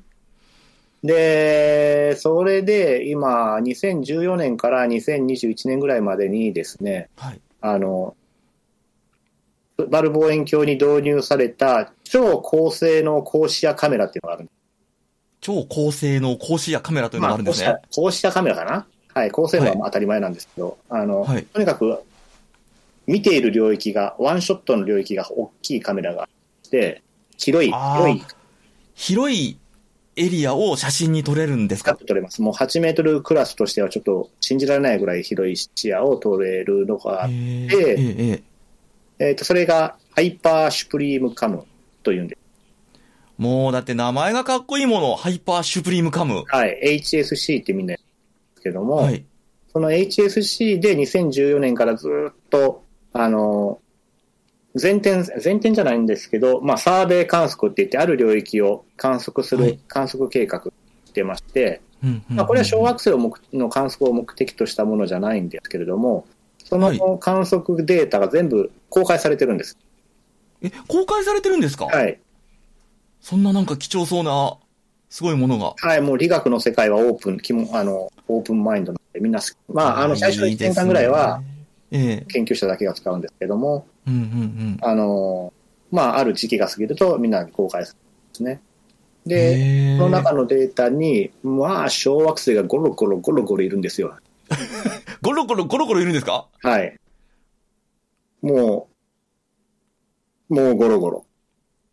[1.04, 7.42] で、それで今、2014年から2021年ぐらいまでにですね、はい。
[7.62, 8.16] あの、
[9.90, 14.65] バル望遠鏡に導入された超高性能高視野カメラっていうのがあるんです。
[15.46, 17.68] 超高性能高視野カメラというのまあ、があるんですね。
[17.68, 18.88] こうした、こうしたカメラかな？
[19.14, 21.46] はい、高性能はまあ当たり前なんですけど、あの、はい。
[21.46, 22.00] とにかく、
[23.06, 26.26] 見ている領域が、ワンショットの領域が大きいカメラがあ
[26.68, 27.04] って、
[27.38, 28.06] 広い、あー。
[28.08, 28.24] 広い。
[28.96, 29.60] 広い
[30.16, 31.96] エリアを写真に撮れるんですか？
[31.96, 32.42] 撮れます。
[32.42, 37.78] もう8メートルクラスとしてはちょっと信じられないぐらい広い視野を撮れるのがあっえて、ー。
[37.78, 38.44] えええ
[39.20, 41.66] ええっ、と、それがハイパーシュプリームカム
[42.02, 42.45] というんです。
[43.38, 46.44] もうだって名前がかっこいいもの、ハイパーシュプリームカム。
[46.48, 49.26] はい、HSC ってみんな言うんですけども、はい。
[49.72, 53.80] その HSC で2014年からずっと、あの、
[54.82, 60.64] 前点、前点じゃないんですけど、まあ、サーベイ観測って言って、ある領域を観測すはいる観測計画
[61.06, 61.82] してまして、
[62.30, 66.28] まあ、これは小惑星を目の観測を目的としたものじゃないんですけれども、
[66.64, 69.78] そはいの観測データが全部公開されてるんです。
[70.62, 71.86] え、公開されてるんですか？
[71.86, 72.20] はい。
[73.26, 74.56] そんななんか貴重そうな、
[75.10, 75.74] すごいものが。
[75.80, 81.42] はい、もう理学の世界はオープン、きもあの、オープンマインドなので、みんな好き、まあ、あの、最初の1年間ぐらいは、
[81.90, 85.52] 研究者だけが使うんですけども、ええうんうんあの、
[85.90, 88.62] まあ、ある時期が過ぎるとみんなに公開するんですね。
[89.26, 89.30] うん。
[89.30, 94.16] で、その中のデータに、まあ、小惑星がゴロゴロゴロゴロいるんですよ。
[95.24, 96.48] ゴロゴロゴロゴロいるんですか？
[96.62, 96.96] はい。
[98.44, 98.88] も
[100.52, 101.25] う、もうゴロゴロ。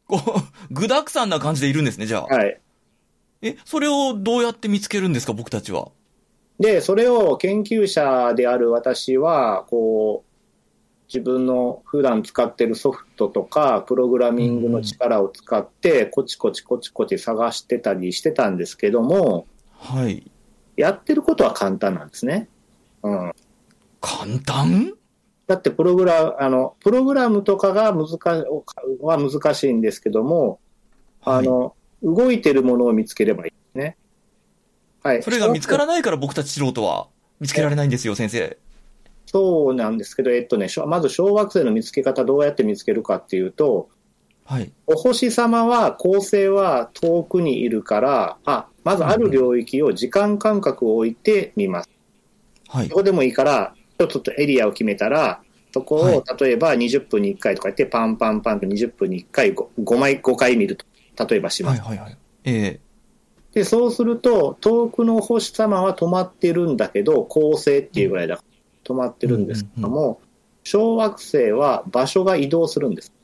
[0.06, 2.24] こう、具沢山な感じでいるんですね、じゃあ。
[2.24, 2.60] はい。
[3.42, 5.90] え、それをどうやって見つけるんですか、僕たちは？
[6.60, 10.32] で、それを研究者である私は、こう、
[11.08, 20.30] 自分の普段使ってるソフトとか、プログラミングの力を使って、コチコチコチコチ探してたりしてたんですけども、はい。
[20.76, 22.48] やってることは簡単なんですね。
[23.02, 23.32] うん。
[24.00, 24.94] 簡単？
[25.52, 28.18] だってプログラ、あの、プログラムとかが難し、
[29.00, 30.60] は難しいんですけども、
[31.20, 33.96] あの、動いてるものを見つければいいですね。
[35.02, 35.22] はい。
[35.22, 38.56] それが見つからないから僕たち素人は見つけられないんですよ、先生。
[39.26, 43.90] そうなんですけど、えっとね、まず小惑星の見つけ方どうやって見つけるかっていうと、
[44.46, 44.72] はい。
[44.86, 51.90] お星様は、恒星は遠くにいるから、あ、まずある領域を時間間隔を置いてみます。
[52.68, 52.96] はいど。
[52.96, 53.74] こでもいいから、
[54.08, 60.84] ちょっとエリアを決めたら、そこを、はい例えば20分に1回とか言って、パンパンパンと20分に1回 5, 5枚、5回見ると、
[61.26, 61.82] 例えばします。
[61.82, 62.18] はいはいはい。
[62.44, 62.80] え
[63.52, 70.20] で、そうすると、遠くのお星様は止まってるんだけど、恒星っていうぐらいだから止まってるんですけども、
[70.64, 73.12] 小惑星は場所が移動するんです。
[73.16, 73.22] え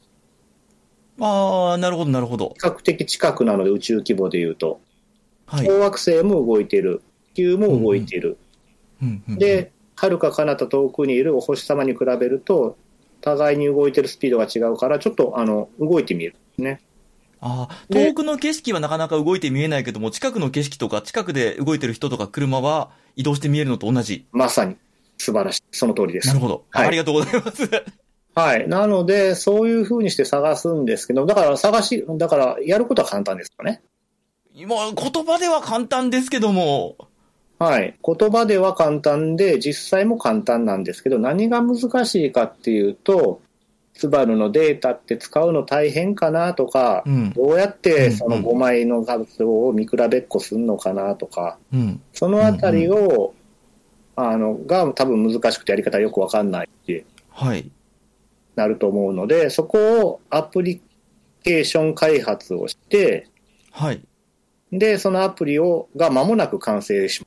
[1.20, 2.54] ああ、なるほどなるほど。
[2.60, 4.80] 比較的近くなので、宇宙規模で言うと。
[5.46, 5.66] はい。
[5.66, 7.02] 小惑星も動いてる。
[7.34, 8.36] 地球も動いてる。
[9.00, 12.76] うんうんうん、で、遥か彼方遠くにいるお星様に比べると、
[13.20, 16.80] 互いに動いてるスピードが違うから、ちょっとあの動いてみるね。
[17.40, 24.26] ああ、で遠くの景色はなかなか動いて見えないけども、近くの景色とか、近くで動いてる人とか車は移動して見えるのと同じ。
[24.32, 24.76] まさに
[25.18, 25.62] 素晴らしい。
[25.72, 26.28] その通りです。
[26.28, 26.64] なるほど。
[26.70, 27.68] はいありがとうございます。
[28.34, 28.68] はい。
[28.68, 33.82] なので、そういう風にして探すんですけど、だから探し、だからやることは簡単ですよね。
[34.54, 37.07] 今、言葉では簡単ですけども、
[37.58, 37.98] はい。
[38.04, 43.40] 言葉では簡単で、実際も簡単なんですけど、何が難しいかっていうと、
[43.94, 47.30] スバルのデータって使うの大変かなとか、うん。
[47.32, 52.00] どうやってそのうん5枚の画像を見比べっこするのかなとか、うん。
[52.12, 53.34] そのあたりを、
[54.14, 57.68] あの、が多分難しくてやり方よくわかんないってはい。
[58.54, 60.80] なると思うので、そこをアプリ
[61.42, 63.28] ケーション開発をして、
[63.72, 64.00] はい。
[64.70, 67.24] で、そのアプリを、が間もなく完成し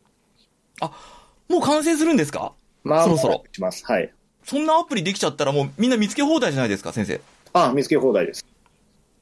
[1.50, 2.54] もう完成するんですか？
[2.84, 3.06] ます。
[3.06, 3.86] そろそろします。
[3.86, 4.12] はい。
[4.44, 7.22] そんなアプリできちゃったらもうみんな見つけ放題じゃないですか、先生。
[7.54, 8.46] あ、見つけ放題です。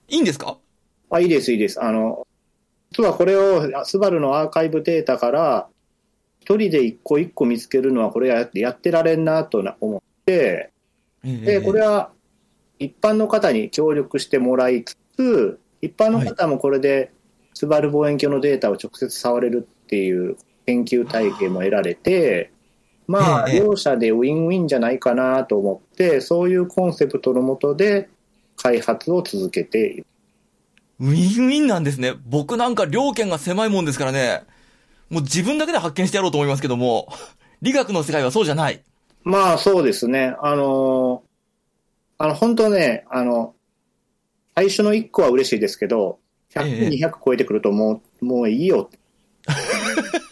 [0.08, 0.58] いいんですか？
[1.10, 1.84] あ、いいです、いいです。
[1.84, 2.26] あの、
[2.92, 5.68] 実はこれを、あスバルのアーカイブデータから、
[6.40, 10.72] 一人で一個一個見つけるのは、これやってやってられんなとな思って、
[11.24, 12.12] で、これは、は
[12.80, 17.12] 一般の方に協力してもらいつつ、一般の方もこれで、
[17.54, 20.38] スバル望遠鏡のデータを直接触れるっていう
[20.70, 22.52] 研究体系も得られて、
[23.08, 28.08] まあ、ええ両者でウィンウィンじゃないかなと思って、そういうコンセプトのもとで
[28.56, 30.06] 開発を続けている。
[31.00, 32.14] ウィンウィンなんですね。
[32.28, 34.44] 僕なんか両県が狭いもんですからね。
[35.10, 37.12] もう自分だけで発見してやろうと思いますけども、
[37.64, 38.84] 理学の世界はそうじゃない。
[39.24, 40.36] まあ、そうですね。
[40.40, 41.24] あの、
[42.20, 43.56] あの、本当ね、あの、
[44.54, 46.20] 最初の1個は嬉しいですけど、
[46.54, 48.90] 100、ええ200超えてくるともう、もういいよ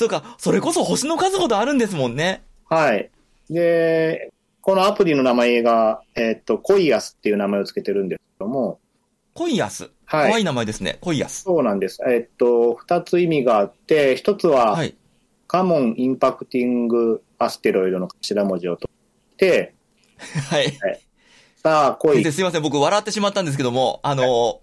[0.00, 2.42] そうか、それこそ星の数ほどあるんですもんね。
[2.70, 3.10] はい。
[3.50, 4.32] で、
[4.62, 8.80] このアプリの名前が、えっと、コイアスっていう名前をつけてるんですけども、
[9.34, 9.90] コイアス。
[10.06, 10.30] はい。
[10.30, 10.96] 可愛い名前ですね。
[11.02, 11.42] コイヤス。
[11.42, 11.98] そうなんです。
[12.08, 14.94] えっと、二つ意味があって、一つは、はい。
[15.46, 18.90] カモンインパクティングアステロイドの頭文字を取
[19.34, 19.74] って、
[20.48, 20.72] はい。
[21.62, 22.32] さあ、来い先生。
[22.32, 22.62] すいません。
[22.62, 24.60] 僕笑ってしまったんですけども、あの、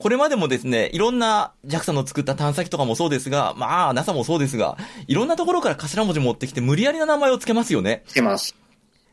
[0.00, 8.02] これまでもですね、いろんな JAXA の作った探査機とかもそうですが、まあ NASA もそうですが、いろんなところから頭文字持ってきて無理やりな名前をつけますよね。
[8.08, 8.56] 来てます。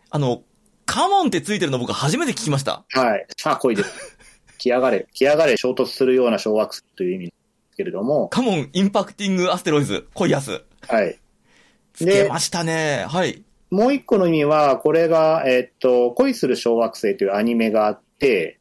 [0.10, 0.44] あの、
[0.86, 2.86] カモンってついてるの僕初めて聞きました。
[2.94, 3.28] はい。
[3.38, 4.18] さあ、来いです。
[4.58, 5.08] 来やがれ。
[5.14, 7.34] 来やがれ衝突するような小惑星という意味で
[7.72, 10.64] すけれども、カモンインパクティングアステロイズ、コイヤス。
[10.88, 11.20] はい。
[11.92, 13.06] つけましたね。
[13.10, 13.44] はい。
[13.72, 18.60] もう一個の意味は、これが、えっと、恋する小惑星というアニメがあって、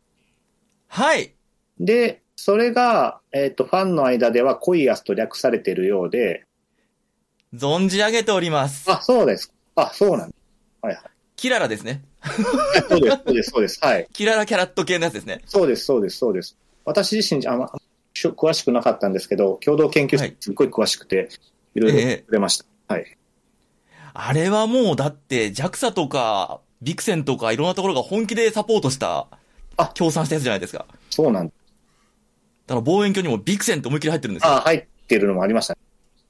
[0.89, 1.36] はい。
[1.79, 6.45] で、それが、えっと、ファンの間では恋アスと略されているようで、
[7.55, 8.91] 存じ上げております。
[8.91, 9.53] あ、そうです。
[9.75, 10.41] あ、そうなんです。
[10.83, 11.05] はいはい。
[11.37, 12.03] キララですね。
[12.89, 13.79] そうです、そうです、そうです。
[13.83, 14.09] はい。
[14.13, 15.43] キララキャラット系のやつですね。
[15.47, 16.57] そうです、そうです、そうです。
[16.85, 17.71] 私自身、あんま、
[18.15, 21.29] しょ詳しくなかったんですけど、共同研究室はいすごい詳しくて、
[21.75, 22.65] いろいろええくれました。
[22.89, 23.17] はい。
[24.15, 29.27] あれはもうだって JAXA とかビクセンとかいろんなところが本気でサポートした、
[29.77, 30.87] あ協賛したやつじゃないですか。
[31.11, 31.53] そうなんで
[32.67, 32.69] す。
[32.69, 34.53] だから望遠鏡にもビクセンって思いっきり入ってるんですよ。
[34.53, 35.81] あ、入ってるのもありましたね。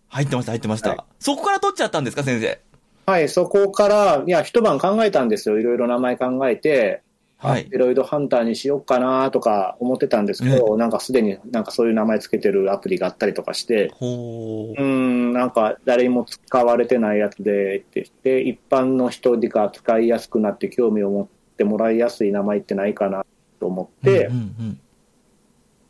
[0.09, 0.91] 入ってました、入ってました。
[0.91, 2.61] はいそこから取っちゃったんですか、先生？
[3.07, 5.59] はい、そこから、いや、一晩考えたんですよ。
[5.59, 7.03] いろいろ名前考えて、
[7.39, 23.26] はいアステロイドハンターにしようかなとか思ってたんですけど、なんかすでになんかそういう名前つけてるアプリがあったりとかして、ほうーん、なんか誰にも使われてないやつでってして、一般の人が使いやすくなって興味を持ってもらいやすい名前ってないかな
[23.61, 24.80] と思って、うんうんうん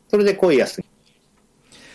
[0.09, 0.85] それで恋やすい。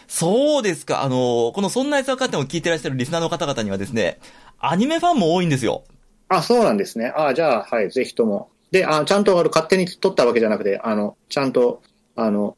[0.06, 1.02] そうですか。
[1.02, 4.18] あの、このそんなやつ分かっても聞いてらっしゃるリスナーの方々にはですね、
[4.58, 5.84] アニメファンも多いんですよ。
[6.28, 7.12] あ、そうなんですね。
[7.16, 8.50] あ、じゃあ、はい、ぜひとも。
[8.70, 11.82] で、あちゃんとあの勝手に取ったわけじゃなくて、あの、ちゃんと、
[12.16, 12.56] あの、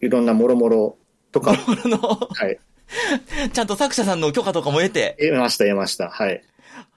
[0.00, 0.98] いろんなもろもろ
[1.32, 2.58] とか、あの、はい、
[3.52, 6.08] ちゃんと作者さんの許可とかも得て、得ました、得ました。
[6.08, 6.42] はい。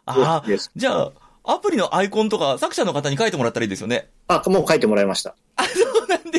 [0.06, 1.12] ああじゃあ、
[1.44, 4.10] アプリのアイコンとか作者の方に書いてもらったらいいですよね。
[4.28, 5.36] あ、もう書いてもらいました。
[5.56, 6.39] あ、そうなんで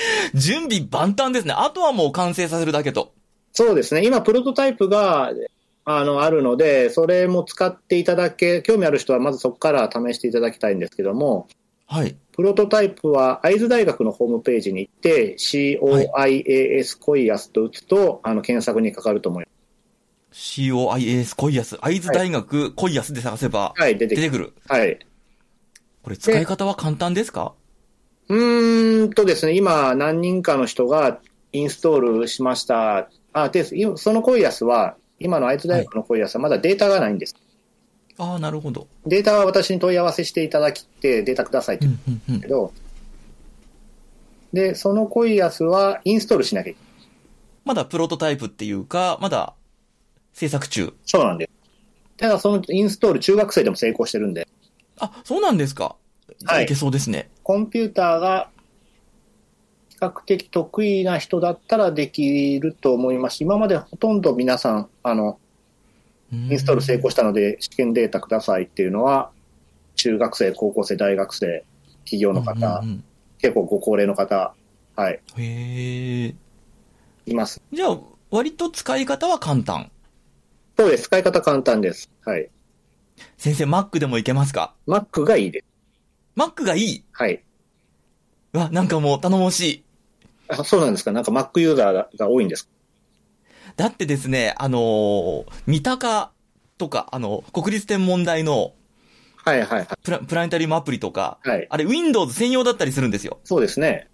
[0.34, 1.54] 準備万端ですね。
[1.56, 3.12] あとはもう完成させるだけと。
[3.52, 4.04] そうですね。
[4.04, 5.32] 今、プロトタイプが、
[5.84, 11.48] あの、あるので、それも使っていただけ、興味ある人はまずそこから試していただきたいんですけども、
[11.86, 12.14] はい。
[12.32, 19.50] プロトタイプは会津大学のホームページに行って、COIAS コイアスと打つと、あの、検索にかかると思いま
[20.32, 21.78] COIAS コイアス。
[21.78, 23.80] 会津大学コイアスで探せばす。
[23.80, 24.52] はい、出てくる。
[24.68, 24.98] はい。
[26.02, 27.54] これ使い方は簡単ですか？
[28.28, 31.20] うーんとですね、今、何人かの人が
[31.52, 33.08] インストールしました。
[33.32, 37.34] あ、で、今そのコイアスは、今の愛知大学のコイアスはまだデータがないんです。
[38.18, 38.86] ああ、なるほど。
[39.06, 42.72] データは私に問い合わせしていただきて、データくださいってう言うんうんうんけど、
[44.52, 46.88] で、そのコイアスはインストールしなきゃいけない。
[47.64, 49.54] まだプロトタイプっていうか、まだ
[50.32, 50.92] 制作中。
[51.04, 51.50] そうなんです。
[52.16, 54.48] ただそのインストール中学生でも成功してるんで、
[54.98, 55.96] あ、そうなんですか。
[56.44, 57.30] はいいけそうですね。
[57.42, 58.50] コンピューターが
[59.88, 63.40] 比較的得意な人だったらできると思いますし。
[63.40, 65.38] 今までほとんど皆さん、あの、
[66.32, 69.30] イインストール成功したので試験データくださいっていうのは、
[69.96, 71.64] 中学生、高校生、大学生、
[72.04, 73.04] 企業の方、うんうん
[73.40, 74.52] 結構ご高齢の方、
[74.96, 76.34] はい、うんへえ。
[77.26, 77.62] います。
[77.72, 77.98] じゃあ、
[78.30, 79.92] 割と使い方は簡単。
[80.76, 81.04] そうです。
[81.04, 82.10] 使い方簡単です。
[82.24, 82.50] はい。
[83.36, 85.64] 先生、Mac でもいけますか？Mac がいいで
[86.46, 86.50] す。
[86.62, 87.04] ?Mac がいい。
[87.12, 87.42] はい。
[88.52, 89.84] うわ、なんかもう頼もしい。
[90.48, 91.12] あそうなんですか？
[91.12, 92.70] なんか Mac ユーザーがが多いんですか？
[93.76, 96.30] だってですね、あのー三鷹
[96.78, 98.72] とか、あの、国立天文台の
[99.44, 99.86] はいはいはい。
[100.02, 101.66] プラプラネタリウムアプリとか、はい。
[101.70, 103.38] あれ Windows 専用だったりするんですよ。
[103.44, 104.08] そうですね。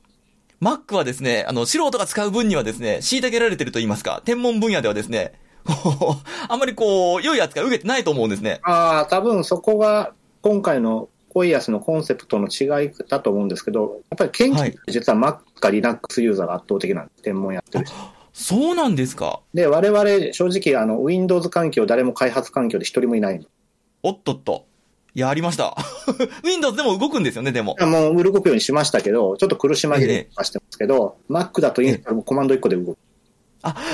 [0.61, 5.33] Mac はですね、あの、素人が使う分にはですね、虐げられてると言いますか、天文分野ではですね、
[6.49, 8.61] あんまりこう、良い扱いを受けてないと思うんですね。
[8.63, 10.13] ああ、多分そこが
[10.43, 17.23] 今回のコイアスのコンセプトの違いだと思うんですけど、やっぱり研究はい実は Mac か Linux ユーザーが圧倒的なんです。
[17.23, 17.95] 天文やってる人。
[18.33, 19.41] そうなんですか？
[19.53, 23.47] で、我々正直あの Windows 環境誰も開発環境で一人もいない。
[24.03, 24.67] おっとっと。
[25.15, 25.77] やりました。
[26.43, 27.77] Windows でも動くんですよね、でも。
[27.81, 32.99] もう動くようにしましたけど、ちょっと苦し紛れはしてますけど、Mac だとインストールもコマンド1個で動く。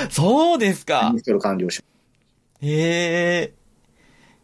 [0.09, 1.19] そうですかイン。
[1.19, 1.85] ストール完了しま
[2.61, 2.65] す。
[2.65, 3.53] へえ。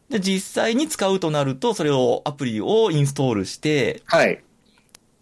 [0.09, 4.41] で、実際に使うとなると、それを、アプリをインストールして、はい。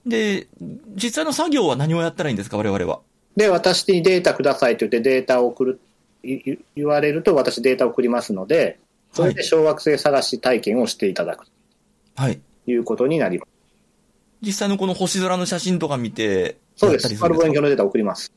[0.06, 0.48] で、
[0.96, 3.00] 実際の作業は何をやったらいいんですか、我々は。
[3.36, 5.80] で、私にデータくださいと言ってデータを送る、
[6.24, 8.80] 言われると私データを送りますので、
[9.12, 11.46] それで小惑星探し体験をしていただく
[12.16, 12.40] はい。
[12.66, 13.50] ということになります。
[14.42, 17.20] 実際のこの星空の写真とか見て、そうです。
[17.20, 18.32] パルボ遠鏡のデータ送ります。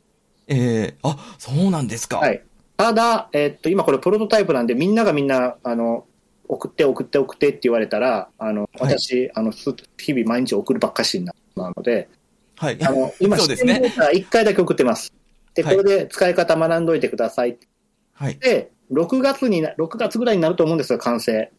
[0.47, 2.19] ええあ、そうなんですか。
[2.19, 2.43] はい。
[2.77, 6.07] ただ、えっと、今これプロトタイプなんで、みんながみんな、あの、
[6.49, 12.09] 送って送って送ってって言われたら、あの、はい私、あの、す日々毎日送るばっかしになってしまうので、
[12.57, 12.79] はい。
[12.85, 15.13] あの、 今、そうですね視点データ1回だけ送ってます。
[15.55, 17.59] で、こはいれで使い方学んどいてください。
[18.13, 18.39] はい。
[18.39, 21.51] で、6月にな、6月ぐらいになると思うんですよ、完成。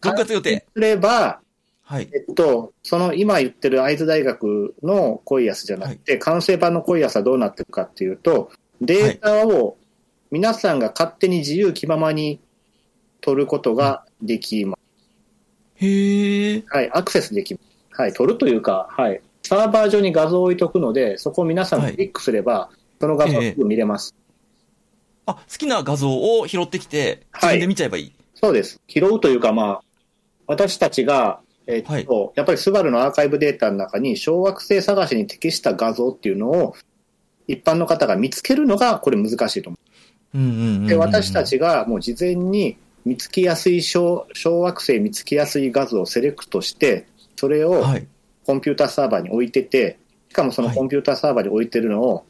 [0.00, 0.64] 6月予定。
[0.74, 1.40] すれば、
[1.82, 2.08] はい。
[2.14, 9.76] えっと、その今言ってる会津大学の恋安じゃなくて、完成版の恋安はどうなってるかっていうと、データを
[10.30, 12.40] 皆さんが勝手に自由気ままに
[13.22, 15.84] 取ることができます。
[15.84, 16.64] へえ。
[16.68, 18.00] はい、アクセスできます。
[18.00, 22.70] はい、取るというか、はい、サーバー上に画像を置いとくので、そこを皆さんがクリックすれば、
[23.00, 24.14] その画像をすぐ見れます。
[25.26, 28.12] あ、好きな画像を拾ってきて、自分で見ちゃえばいい。
[28.34, 28.80] そうです。
[28.88, 29.82] 拾うというか、まあ、
[30.46, 36.74] 私たちが、えっと、はいやっぱりスバルのアーカイブデータの中に、小惑星探しに適した画像っていうのを、
[37.46, 39.78] 一般の方が見つけるのが、これ難しいと思
[40.34, 40.84] うんうんうんうんうん。
[40.86, 40.88] う。
[40.88, 48.06] で、私たちがもう事前に見つけやすい小小惑星見つけやすい画像をセレクトして、それをはい。
[48.44, 49.98] コンピューターサーバーに置いてて、
[50.28, 52.26] しかもそのはいコンピューターサーバーに置いてるのを、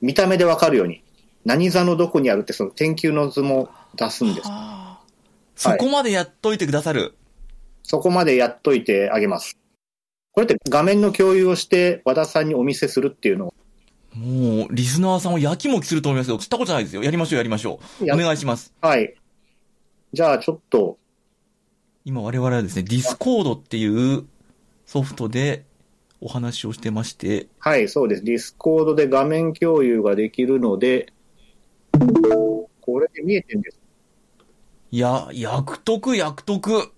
[0.00, 1.02] 見た目でわかるように、
[1.44, 4.48] 何座のどこにあるって、その天球の図も出すんです。
[4.48, 4.84] はあ
[5.56, 7.14] そこまでやっといてくださる。
[7.82, 9.56] そこまでやっといてあげます。
[10.32, 13.54] これって画面の共有をして和田さんにお見せするっていうのを
[14.14, 17.02] もう、リスナーさんをやきもきすると思いますけど、知ったことないですよ。
[17.02, 18.06] やりましょう、やりましょう。
[18.06, 18.72] やお願いします。
[18.80, 19.14] はい。
[20.14, 20.96] じゃあちょっと、
[22.04, 24.24] 今我々はですね、 Discordっていう
[24.86, 25.64] ソフトで
[26.20, 28.24] お話をしてまして、はい、そうです。
[28.24, 31.12] Discordで画面共有ができるので、
[32.80, 33.78] これで見えてるんです。
[34.92, 36.92] いや、役得、役得。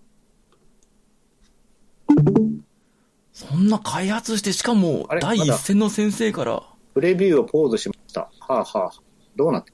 [3.33, 6.62] そんな開発して、しかも第一線の先生から、
[6.93, 8.31] プレビューをポーズしました。
[8.41, 8.93] はあはあ。
[9.37, 9.73] どうなって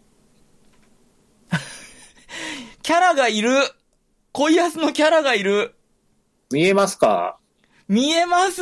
[2.83, 3.51] キャラがいる。
[4.33, 5.77] 恋安のキャラがいる。
[6.51, 7.39] 見えますか？
[7.87, 8.61] 見えます。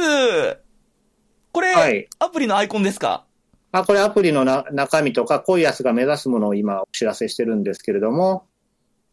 [1.53, 2.07] これ、はい。
[2.19, 3.25] アプリのアイコンですか？
[3.73, 8.45] あ、これアプリのな中身とか、コイアスが目指すものを今お知らせしてるんですけれども、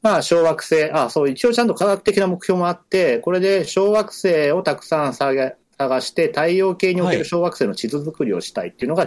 [0.02, 7.20] まあ、小惑星、あ、そう、一応ちゃんと科学的な目標もあって、これで小惑星をたくさん探探して、太陽系におけはい。
[7.20, 9.06] る小惑星の地図作りをしたいっていうのが、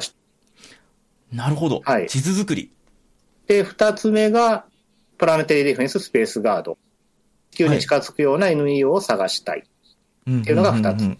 [1.30, 1.82] なるほど。
[1.84, 2.06] はい。
[2.06, 2.72] 地図作り。
[3.46, 4.64] で、二つ目が、
[5.20, 6.78] プラネタリーディフェンススペースガード。
[7.50, 9.58] 地球に近づくような NEO を探したい。
[9.60, 9.64] っ
[10.44, 11.14] ていうのが二つ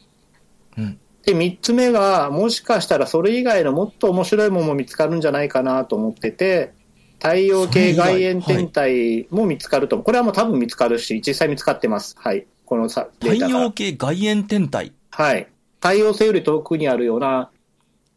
[1.27, 6.73] で、三つ目が、もしかしたらそれ以外のもっと面白いものも見つかるんじゃないかなと思ってて、
[7.19, 10.05] 太陽系外縁天体も見つかると思う。
[10.07, 12.17] これはもう多分見つかるし、実際見つかってます。
[12.19, 12.47] はい。
[12.65, 14.95] このさデ太ータが陽系外縁天体？
[15.11, 15.47] はい。
[15.75, 17.51] 太陽星より遠くにあるような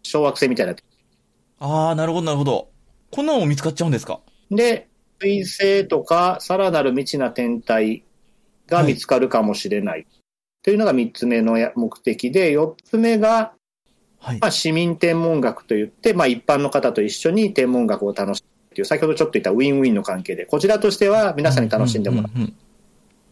[0.03, 0.75] 小惑星みたいな。
[1.59, 2.69] ああ、なるほど、なるほど。
[3.11, 4.21] こんなのも見つかっちゃうんですか？
[4.49, 4.87] で、
[5.19, 8.03] 水星とかさらなる未知な天体
[8.67, 10.07] が見つかるかもしれない。
[10.63, 13.53] というのが三つ目のや目的で、四つ目が、
[14.19, 14.47] はいま。
[14.47, 22.53] あ、市民天文学といって、まあ、一般の方と一緒に天文学を楽しむという、先ほどちょっと言ったウィンウィンの関係で、こちらとしては皆さんに楽しんでもらう。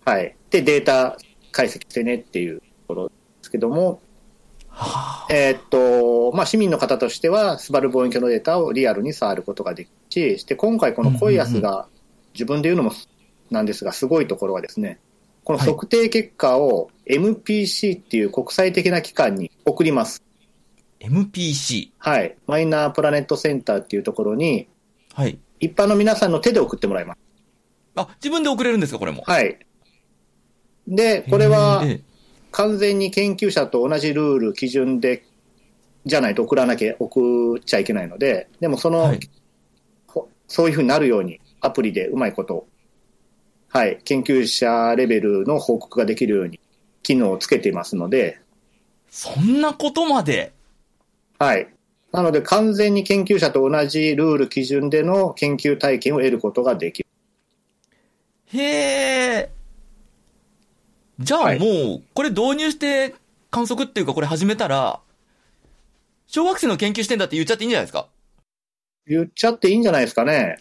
[0.03, 0.35] はい。
[0.49, 1.17] で、データ
[1.51, 3.13] 解析してねっていうところで
[3.43, 4.10] すけども、はあ
[5.29, 11.87] えーっと、まあ、市民の方としては、スバル望遠鏡のデータをリアルに触ることができるし、で、今回このコイアスが
[12.33, 12.91] 自分で言うのも
[13.49, 14.99] なんですが、すごいところはですね、
[15.43, 20.23] この測定結果を MPC っていう国際的な機関に送ります。
[20.99, 21.91] MPC。
[21.97, 22.35] はい。
[22.47, 24.67] マイナープラネットセンターっていうところに、
[25.13, 25.39] はい。
[25.59, 27.19] 一般の皆さんの手で送ってもらいます。
[27.95, 29.23] あ、自分で送れるんですか、これも。
[29.25, 29.57] はい。
[30.87, 31.83] で、これは
[32.51, 35.23] 完全に研究者と同じルール、基準で、
[36.05, 39.19] じゃないと送らなきゃ、送っちゃいけないので、でもその、はい
[40.07, 42.67] ほそういうふうになるように、アプリでうまいこと、
[43.69, 46.59] はい、研究者レベルの報告ができるように、
[47.03, 48.39] 機能をつけていますので、
[49.09, 50.51] そんなことまで？
[51.39, 51.67] はい。
[52.11, 57.07] なので、完全に研究者と同じルール、基準での研究体験を得ることができる。
[58.47, 59.49] へえ。
[61.21, 63.15] じゃあはいもう、これ導入して
[63.49, 64.99] 観測っていうかこれ始めたら、
[66.27, 68.07] 小学生の研究してんだって言っちゃっていいんじゃないですか？
[69.07, 70.57] 言っちゃっていいんじゃないですかね。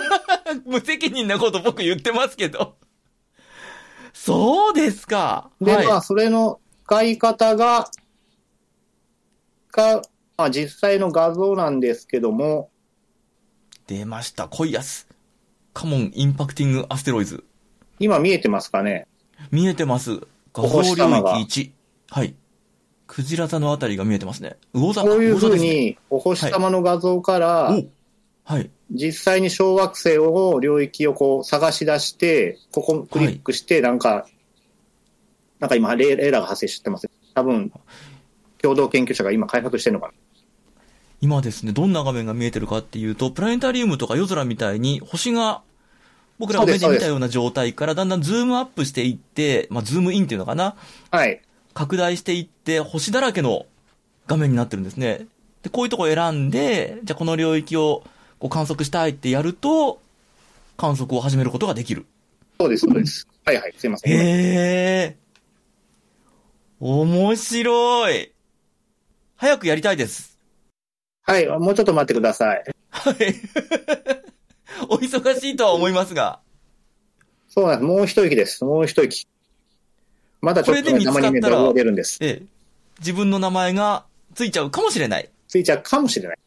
[0.66, 2.76] 無責任なこと僕言ってますけど。
[4.12, 5.50] そうですか。
[5.60, 5.86] で、はい。
[5.86, 7.90] まあ、それの使い方が、
[9.72, 10.02] が、
[10.36, 12.70] まあ、実際の画像なんですけども、
[13.86, 14.46] 出ました。
[14.48, 15.08] コイアス。
[15.72, 17.44] カモンインパクティングアステロイズ。
[17.98, 19.06] 今見えてますかね？
[19.50, 20.20] 見えてます。
[20.52, 21.70] 画像領域1。
[22.10, 22.34] はい。
[23.06, 24.56] クジラ座のあたりが見えてますね。
[24.72, 25.02] 魚座。
[25.02, 27.84] こういうふうに、お星様の画像から、お
[28.44, 28.70] はい。
[28.90, 34.26] 実際に小惑星を、領域をこう探し出して、ここクリックして、なんか、
[35.58, 37.08] なんか今、レーエラーが発生してます。
[37.34, 37.72] 多分、
[38.62, 40.12] 共同研究者が今開発してるのかな。
[41.20, 45.62] 今ですね、どんな画面が見えてるかっていうと、プラネタリウムとか夜空みたいに星が、
[46.40, 50.74] 僕らが目で見たような状態からだんだんズームアップしていって、まあ、ズームインっていうのかな？
[51.10, 51.42] はい。
[51.74, 53.66] 拡大していって、星だらけの
[54.26, 55.26] 画面になってるんですね。
[55.62, 58.02] で、こういうとこを選んで、じゃあこの領域を
[58.38, 60.00] こう観測したいってやると、
[60.78, 62.06] 観測を始めることができる。
[62.58, 63.28] そうです、そうです。
[63.44, 64.12] はいはい、すいません。
[64.12, 64.16] へ
[65.14, 65.16] え。
[66.80, 68.32] 面白い。
[69.36, 70.38] 早くやりたいです。
[71.22, 72.64] はい、もうちょっと待ってください。
[72.88, 73.14] はい。
[74.88, 76.40] お忙しいとは思いますが。
[77.48, 77.84] そうなんです。
[77.84, 78.64] もう一息です。
[78.64, 79.26] もう一息。
[80.40, 82.18] まだちょっと、ね、これで見つかたまにね、ったら動画出るんです。
[82.20, 82.42] ええ。
[83.00, 84.04] 自分の名前が
[84.34, 85.28] ついちゃうかもしれない。
[85.48, 86.38] ついちゃうかもしれない。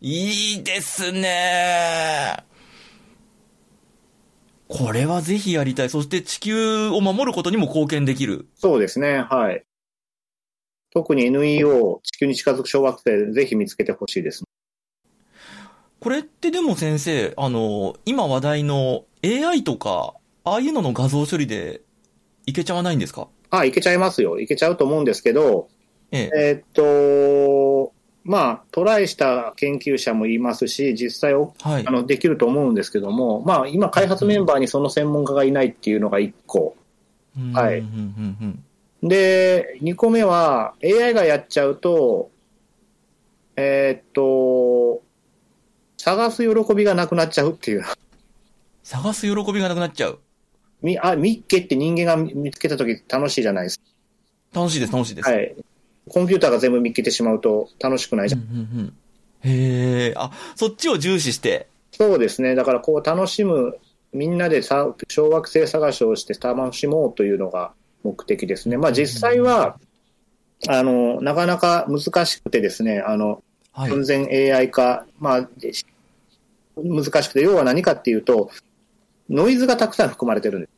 [0.00, 2.36] いいですね。
[4.68, 5.90] これはぜひやりたい。
[5.90, 8.46] そして地球を守ることにも貢献できる。
[8.56, 9.64] そうですね、はい。
[10.92, 14.44] 特に NEO、地球に近づく小惑星、ぜひ見つけてほしいです。
[16.06, 21.80] これってでも先生、あの、今話題の AI とか、ああいうのの画像処理で
[22.46, 23.26] いけちゃわないんですか？
[23.50, 24.38] あ、いけちゃいますよ。
[24.38, 25.66] いけちゃうと思うんですけど、
[26.12, 26.38] ええ。
[26.38, 26.62] えーっ
[27.88, 27.92] と、
[28.22, 31.90] まあ、トライした研究者もいますし、実際おはいあ。
[31.90, 36.76] のできると思うんですけども、まあ、今、開発メンバーにその専門家がいないっていうのが1個。
[37.52, 38.36] はいうんうん
[39.02, 42.30] うんで、2個目は、AI がやっちゃうと、
[43.56, 45.02] えーっと、
[46.06, 47.84] 探す喜びがなくなっちゃうっていう。
[48.84, 50.20] 探す喜びがなくなっちゃう。
[50.80, 53.80] みあ、ミッケって人間が見つけたとき楽しいじゃないです
[54.54, 55.24] 楽しいです、楽しいです。
[55.24, 55.32] か。
[55.32, 55.56] はい。
[56.08, 58.42] コンピューターが全部見つけてしまうと楽しくないじゃん。
[58.42, 58.96] うんうんうん
[59.42, 61.66] へえ、あ、そっちを重視して。
[61.90, 62.54] そうですね。
[62.54, 63.76] だからこう楽しむ、
[64.12, 67.72] みんなでさ小惑星探しをして楽しもうというのが
[68.04, 68.76] 目的ですね。
[68.76, 69.80] まあ実際は、
[70.68, 73.42] あの、なかなか難しくてですね、あの、
[73.76, 73.90] はい。
[73.90, 75.72] 完全 AI 化、まあ、で
[76.76, 78.50] 難しくて、要は何かっていうと、
[79.28, 80.70] ノイズがたくさん含まれてるんです。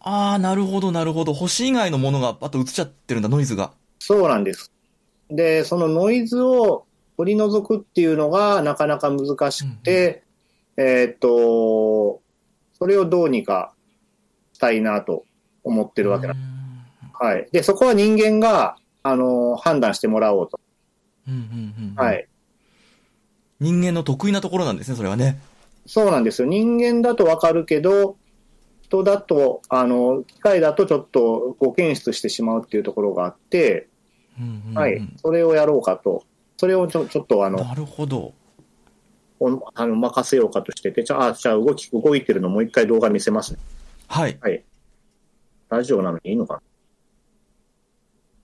[0.00, 1.32] ああ、なるほど、なるほど。
[1.32, 3.72] 星以外のものがパッと映っちゃってるんだ、ノイズが。
[3.98, 4.72] そうなんです。
[5.30, 6.86] で、そのノイズを
[7.16, 10.22] 取り除くっていうのがなかなか難しくて、
[10.76, 12.20] えーっと、
[12.78, 13.74] それをどうにか
[14.52, 15.24] したいなと
[15.64, 17.24] 思ってるわけなんです。
[17.24, 17.48] はい。
[17.50, 20.60] で、そこは人間が、あの、判断してもらおうと。
[21.26, 22.28] うんうんうんうんはい。
[23.60, 25.38] 人間の得意なところなんですね、それはね。
[25.86, 26.48] そうなんですよ。
[26.48, 28.16] 人間だとわかるけど、
[28.82, 33.88] 人だと、あの、機械だとちょっと誤検出してしまうっていうところがあって、
[34.38, 35.08] うんうんうんはい。
[35.16, 36.24] それをやろうかと。
[36.58, 38.32] それをちょちょっとあの、なるほど。
[39.38, 43.58] おあの任せようかとしてて、じゃあ、じゃあ動き、動いてるのもう一回動画見せますね。
[44.08, 44.38] はい。
[44.40, 44.64] はい。
[45.68, 46.60] ラジオなのにいいのか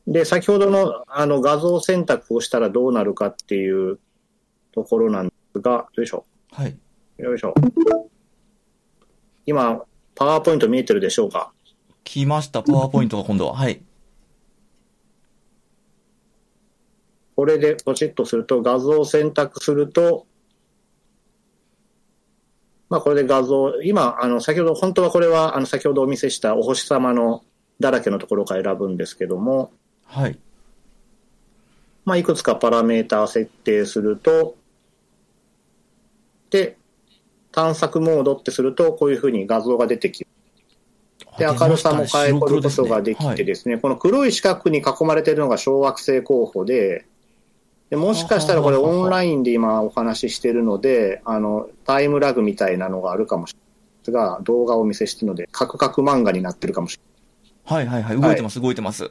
[0.07, 3.99] なで、先ほどのあの画像選択をしたらどうなるかっていう
[4.73, 6.25] ところなんですが、よいしょ。
[6.51, 6.77] はい。
[7.19, 7.55] よいしょ。
[9.47, 9.83] 今、
[10.15, 11.53] パワーポイント見えてるでしょうか？
[12.05, 13.55] 来ました、パワーポイントが今度は。
[13.55, 13.83] はい。
[17.35, 20.27] これでポチッとすると、画像を選択すると、
[22.89, 27.43] まあこれで画像、今、あの、先ほど、本当はこれは、あの、先ほどお見せしたお星様の
[27.81, 29.73] だらけのところから選ぶんですけども、
[30.05, 30.39] はい。
[32.05, 34.62] まあいくつかパラメーター設定すると、で、
[37.53, 40.27] 探索モードってすると、こういうふうに画像が出てき
[41.39, 47.07] で、明るさも変えることができてですね、この黒い四角に囲まれているのが小惑星候補で、
[47.91, 57.03] でもしかしたらこれオンラインで今お話ししてるので、あの、タイムラグみたいなのがあるかもしれないですが、動画をお見せしてるので、カクカク漫画になってるかもしれ
[57.65, 58.21] はいはいはい。
[58.21, 59.11] 動いてます、動いてます。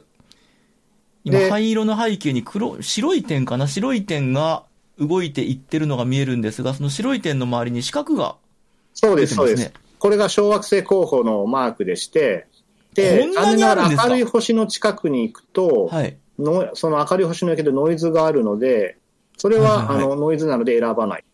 [1.24, 3.68] 今、で灰色の背景に黒、白い点かな？
[3.68, 4.64] 白い点が
[4.98, 8.34] 動いていってるのが見えるんですが、その白い点の周りに四角がない。
[8.94, 9.34] そうです。
[9.34, 9.72] そうです。
[9.98, 12.46] これが小惑星候補のマークでして、
[12.94, 14.08] でこん、なにあるんですか？
[14.08, 16.16] 明るい星の近くに行くと、はい。
[16.38, 18.98] のその明るい星のけどノイズがあるので、
[19.38, 21.24] それは、あのノイズなので選ばない。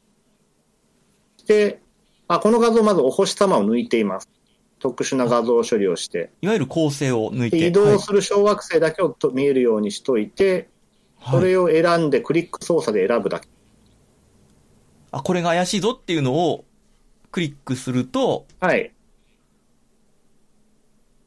[1.46, 1.80] で
[2.28, 4.28] あ、この画像、まずお星様を抜いています。
[4.78, 6.30] 特殊な画像処理をして。
[6.42, 7.58] いわゆる構成を抜いて。
[7.58, 10.68] で移動する小惑星だけをと見えるようにしといて、はい
[11.30, 13.48] それを選んでクリック操作で選ぶだけ。
[15.10, 16.64] あ、これが怪しいぞっていうのを
[17.30, 18.92] クリックすると、はい。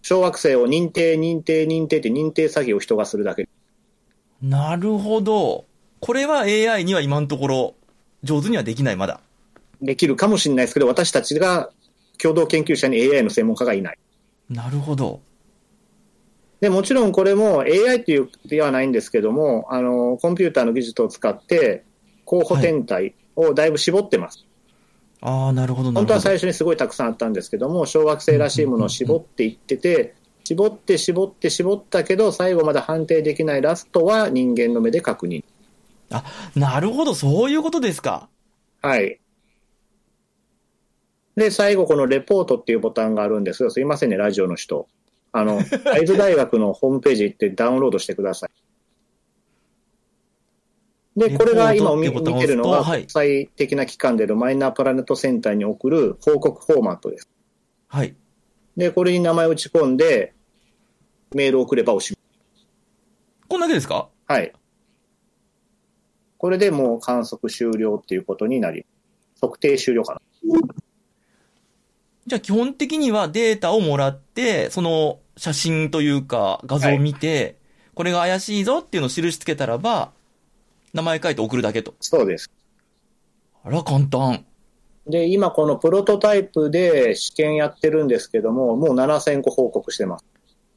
[0.02, 3.48] 小惑星を認定、認定、認定って認定作業を人がするだけ。
[4.42, 5.66] なるほど。
[6.00, 7.76] これは AI には今のところ
[8.24, 9.22] 上手にはできない、まだ。
[9.82, 11.70] できるかもしれないですけど、私たちが
[12.18, 13.98] 共同研究者に AI の専門家がいない。
[14.50, 15.22] なるほど。
[16.62, 21.84] で、もちろんこれも AI っていうではないんですけども、あの、コンピューターの技術を使って、
[22.24, 24.46] 候補天体をだいぶ絞ってます。
[25.22, 26.08] ああ、なるほど、なるほど。
[26.08, 35.44] 本当は最初にすごいたくさんあったんですけども、小学生らしいものを絞っていってて、絞って絞って絞ったけど、最後まで判定できないラストは人間の目で確認。
[36.12, 36.24] あ、
[36.56, 38.30] なるほど、そういうことですか。
[38.84, 39.20] はい。
[41.36, 44.88] で、最後このレポートっていうボタンがあるんですけど、すいませんね、ラジオの人。
[45.32, 48.50] あの、 会津大学のホームページ行ってダウンロードしてください。
[51.16, 57.30] で、これが今見て見てるのが、国際的な機関であるマイナープラネットセンターに送る報告フォーマットです。
[57.88, 58.16] はい。
[58.78, 60.34] で、これに名前を打ち込んで、
[61.36, 62.14] メールを送ればおし
[63.48, 64.10] こんだけですか？
[64.28, 64.40] まい。
[64.42, 64.54] はい。
[66.38, 68.86] これでもう観測終了っていうことになり、
[69.40, 70.22] 測定終了かな。
[72.32, 77.58] じゃあ基本的にはデータをもらって、その写真というか画像を見て、
[77.94, 80.14] これが怪しいぞっていうのを印つけたらば、
[80.94, 81.94] 名前書いて送るだけと。
[82.00, 82.50] そうです。
[83.66, 84.46] あら、簡単。
[85.06, 90.26] で、今このプロトタイプで試験やってるんですけども、もう7000個報告してます。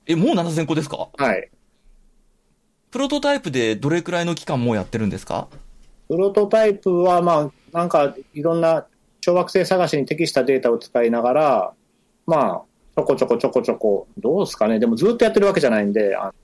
[0.07, 1.09] え、もう7000個ですか？
[1.17, 1.51] はい。
[2.91, 5.47] プロトタイプでどれくらいの期間もうやってるんですか？
[6.09, 8.89] プロトタイプは、まあ、なんかいろんな
[9.25, 11.73] 小惑星探しに適したデータを使いながら、
[12.27, 12.63] まあ、
[12.95, 14.79] ちょこちょこちょこちょこ、どうですかね。
[14.79, 16.35] でもずっとやってるわけじゃないんで、あの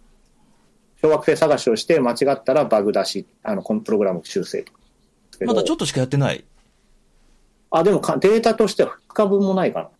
[1.02, 4.78] 小惑星探しをして間違ったらバグ出し、あの、このプログラム修正とか。
[5.44, 6.42] まだちょっとしかやってない？
[7.70, 9.90] あ、でもかデータとしては2日分もないか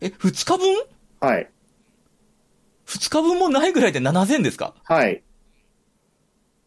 [0.00, 0.74] え、2日分？
[1.20, 1.28] な。
[1.28, 1.48] はい。
[2.86, 4.74] ?2 日分もないぐらいで7000ですか？
[4.82, 5.22] はい。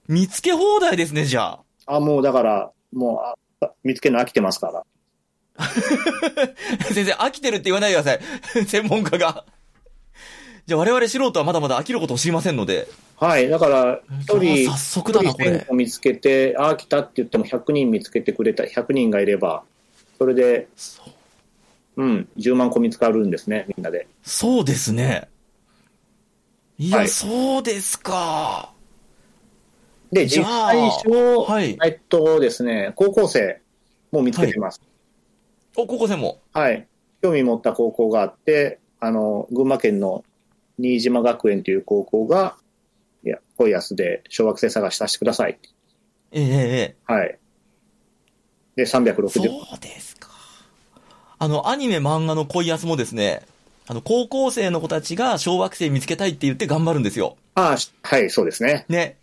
[0.08, 1.96] 見つけ放題ですね、じゃあ。
[1.98, 4.84] あ、もうだから、もう、あ見つけるの飽きてますから。
[6.94, 8.66] 先生、飽きてるって言わないでください。
[8.66, 9.46] 専門家が。
[10.66, 12.88] じゃあ我々素人はまだまだ飽きることを知りませんので。
[13.18, 13.50] はい。
[13.50, 15.66] だから、一人、早速だな、こ一人1000れ。
[15.66, 19.64] 個見つけて、ああ、来たって言っても100人見つけてくれた、100人がいれば、
[20.18, 21.14] それで、そう
[21.96, 24.08] うん、10万個見つかるんですね、みんなで。
[24.24, 25.30] そうですね。
[26.80, 28.74] いや、はいそうですか。
[30.12, 33.62] で、実際小、はいえっとですね、高校生
[34.12, 34.82] も見つけてます。
[35.76, 36.40] お、高校生も？
[36.54, 36.88] はい。
[37.22, 40.24] 興味持った高校があって、あの、群馬県の
[40.78, 42.58] 新島学園という高校が、
[43.24, 45.58] いや、濃い安で小学生探しさせてください。
[46.32, 47.14] ええええええ。
[47.14, 47.40] はい。
[48.76, 49.30] で、360。
[49.30, 49.42] そ
[49.76, 50.30] うですか。
[51.40, 53.42] あの、アニメ漫画の恋安もですね、
[53.88, 57.38] あの、高校生の子たちが小惑星見つけたいって言って頑張るんですよ。
[57.56, 58.86] ああ、しはい、そうですね。
[58.90, 59.18] ね。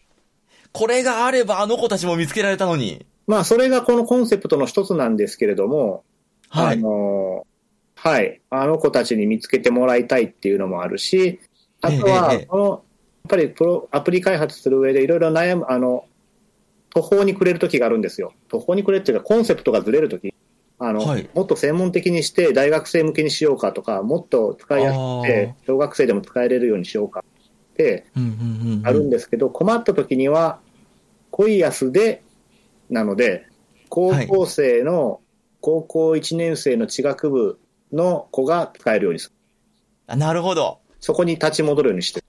[0.72, 3.04] これがあればあの子たちも見つけられたのに。
[3.26, 6.09] まあ、それがこのコンセプトの一つなんですけれども、あ
[6.50, 6.78] はい。
[6.78, 7.46] の、
[7.94, 11.40] はい、あの子たちに見つけてもらいたいっていうのもあるし、
[11.80, 12.80] あとはええええ、この、やっ
[13.28, 16.04] ぱりプロ、アプリ開発する上でいろいろ悩む、あの、
[16.90, 18.32] 途方に暮れる時があるんですよ。
[18.48, 20.34] 途方に暮れるっていうか、コンセプトがずれる時。
[20.78, 21.28] あの、はい。
[21.34, 27.22] もっと専門的にして大学生向けにしようかとか、もっと使いやすくて、小学生でも使えれるようにしようか
[27.72, 28.06] って
[28.82, 30.58] あるんですけど、困った時には、
[31.30, 32.22] 恋安で、
[32.88, 33.46] なので、
[33.88, 35.20] 高校生の、
[35.60, 37.58] 高校1年生の地学部
[37.92, 39.34] の子が使えるようにする。
[40.06, 40.80] あなるほど。
[41.00, 42.26] そこに立ち戻るようにしてる。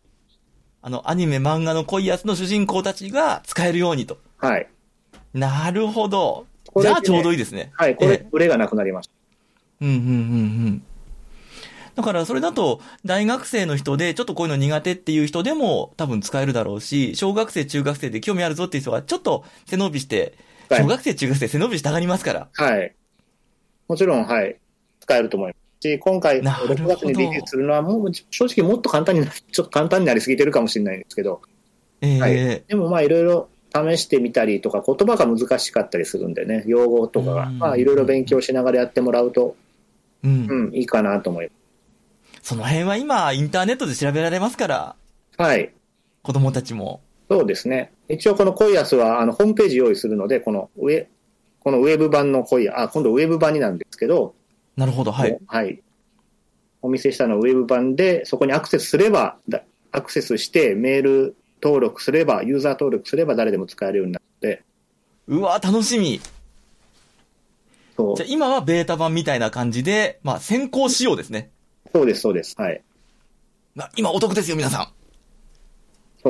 [0.81, 4.17] あの、アニメ漫画の恋安の主人公たちが使えるようにと。
[4.37, 4.67] はい。
[5.33, 6.45] なるほど。
[6.75, 7.71] ねじゃあちょうどいいですね。
[7.73, 9.13] はい、こえれ、ブレがなくなりました。
[9.81, 10.05] うんうんうんう
[10.69, 10.83] ん。
[11.95, 20.37] だからそれだと、大学生の人で、ちょっとこういうの苦手っていう人でも多分使えるだろうし、小学生、中学生で興味あるぞっていう人は、ちょっと背伸びして、
[20.69, 22.47] はい小学生、中学生背伸びしたがりますから。
[22.53, 22.95] はい。
[23.91, 24.55] もちろん、はい。
[25.01, 31.41] 使えると思いますし、今回、なるほど6月にリリースするのは、もう正直もっと簡単にな、ちょっと簡単になりすぎてるかもしれないんですけど、
[31.99, 39.57] ええはいでもまあいろいろ試してみたりとか、言葉が難しかったりするんでね、用語とかが、うんまあいろいろ勉強しながらやってもらうと、
[40.23, 40.47] うん。
[40.49, 41.51] うん、いいかなと思いま
[42.41, 44.95] その辺は今、インターネットで調べられますから、
[45.35, 45.41] す。
[45.41, 45.73] はい。
[46.23, 47.01] 子供たちも。
[47.29, 47.91] そうですね。
[48.07, 51.09] 一応このコイアスは、あの、ホームページ用意するので、この上、
[51.63, 54.35] このウェブ版のコイア、あ、今度ウェブ版になるんですけど、
[54.75, 55.37] なるほど、はい。
[55.47, 55.81] はい。
[56.81, 64.63] お見せしたのはウェブ版で、そこにアクセスすれば、だアクセスしてメール登録すれば、ユーザー登録すれば誰でも使えるようになって、
[65.27, 66.19] うわ、楽しみ。
[67.95, 71.51] そうじゃあ今はベータ版みたいな感じで、まあ先行仕様ですね。
[71.93, 72.55] そうです、そうです。
[72.57, 72.81] はい。
[73.75, 75.00] まあ今お得ですよ、皆さん。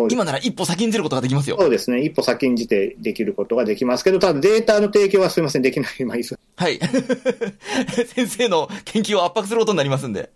[0.09, 1.57] 今なら一歩先に出ることができますよ。
[1.59, 2.01] そうですね。
[2.01, 6.05] 一歩先んじてできることができますけど、ただデータの提供はすいません、できない。
[6.05, 6.79] まあいいですはい。
[8.07, 10.29] 先生の研究を圧迫することになりますんで。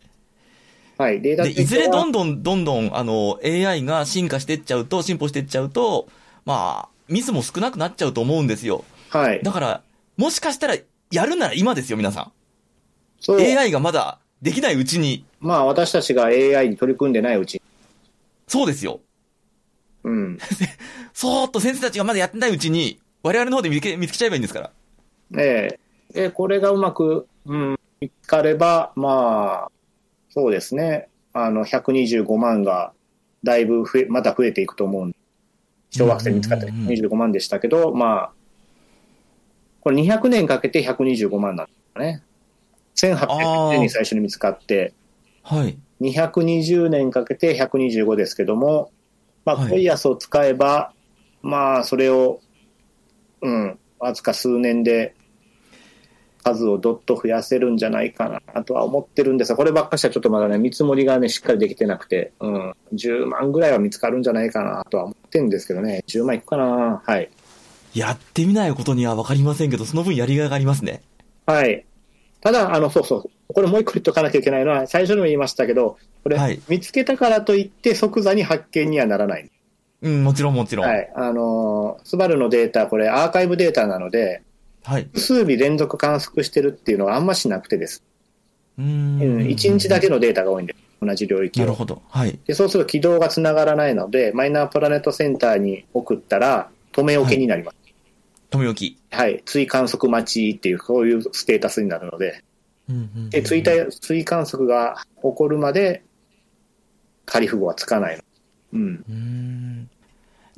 [0.98, 1.22] はい。
[1.22, 6.08] データで、いずれどんどどんどんどん、あの、AI が進化していっちゃうと、進歩していっちゃうと、
[6.46, 8.84] まあ、ミスも少なくなっちゃうと思うんですよ。
[9.10, 9.42] はい。
[9.44, 9.82] だから、
[10.18, 10.78] もしかしたら、
[11.12, 12.32] やるなら今ですよ、皆さん。
[13.20, 13.42] そう。
[13.42, 17.62] AI がまだできないうちに、まあ私たちが AI に取り組んでないうちに。
[18.48, 19.00] そうですよ。
[20.06, 20.38] うん。
[21.14, 24.72] そーっと先生たちがまだやってないうちに、我々の方で見つけ見つけちゃえばいいんですから。
[25.38, 25.80] え
[26.14, 29.72] えで、これがうまく、うん、見つかれば、まあ、
[30.30, 31.10] そうですね。
[31.34, 32.94] あの、125万が、
[33.44, 35.18] だいぶ増え、また増えていくと思うんで。
[35.90, 38.32] 小惑星見つかったうんうんうん25万でしたけど、まあ、
[39.82, 42.24] これ200年かけて125万なんですかね。
[42.96, 44.94] 1800年に最初に見つかって、
[45.44, 45.78] はい。
[46.02, 48.92] 220年かけて125ですけども、
[49.46, 50.92] まあ、はいコイアスを使えば、
[51.42, 52.42] まあ、それを、
[53.42, 55.16] うん、わずか数年で
[56.44, 67.02] 数をどっと増やせるんじゃないかなとは思ってるんですが、こればっかしはちょっとまだね、見積もりがね、しっかりできてなくて、うん、10万ぐらいは見つかるんじゃないかなとは思ってるんですけどね、10万いくかな？
[67.04, 67.30] はい。
[67.96, 71.02] やってみないことにはわかりませんけど、その分やりがいがありますね。
[71.46, 71.86] はい。
[72.42, 73.30] ただ、あの、そうそう。
[73.48, 79.50] これもう一個言っとかなきゃいけないのは、最初にも言いましたけど、これ、はい見つけたからといって即座に発見にはならない。
[80.02, 80.86] うん、もちろんもちろん。。
[80.88, 81.08] はいい。
[81.16, 84.42] あのースバルのデータ、これアーカイブデータなので、
[84.84, 85.04] はい。
[85.04, 88.04] 複数日連続観測してるっていうのはあんましなくてです。
[88.78, 89.22] うんん。
[89.48, 91.64] 1日だけのデータが多いんで、同じ領域を。
[91.64, 92.02] なるほど。
[92.10, 92.38] はい。
[92.46, 97.78] で、そうすると軌道が繋がらないので、マイナープラネットセンターに送ったら、止め置きになります。
[98.52, 98.98] 止め置き。
[99.12, 99.42] はい。
[99.46, 102.44] 追観測待ちっていう、こういうステータスになるので、
[103.30, 106.04] で、追体追観測が起こるまで、
[107.26, 108.24] 仮符号はつかないの。
[108.74, 109.06] うん。
[109.10, 109.90] うーん。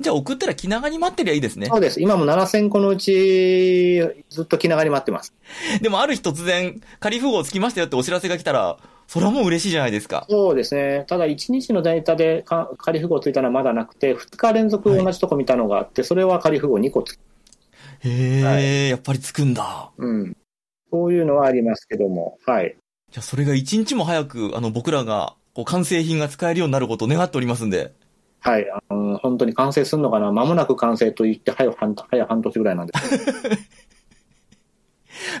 [0.00, 1.78] じゃあ送ったら気長に待ってりゃいいですねそ。
[1.78, 2.00] うです。
[2.00, 4.00] 今も7000個のうち、
[4.30, 5.34] ずっと気長に待ってます。
[5.82, 10.26] でもある日突然、仮符号つきましたよってお知らせが来たら、それはもう嬉しいじゃないですか。
[10.28, 11.04] そうですね。
[11.08, 17.18] ただ、1日のデータでか仮符号ついたのはまだなくて、2日連続同じとこ見たのがあって、それは仮符号2個つく。
[18.00, 19.90] へえ、はやっぱりつくんだ。
[19.96, 20.36] うん。
[20.90, 22.76] そういうのはありますけども、はい。
[23.10, 27.92] じゃあそれが一日も早く、あの、僕らが、こう、完成品が使えるようになることを願っておりますんで。
[28.40, 28.66] はい。
[28.70, 30.30] あの本当に完成するのかな？
[30.30, 33.68] 間もなく完成と言って、早半早半年ぐらいなんです。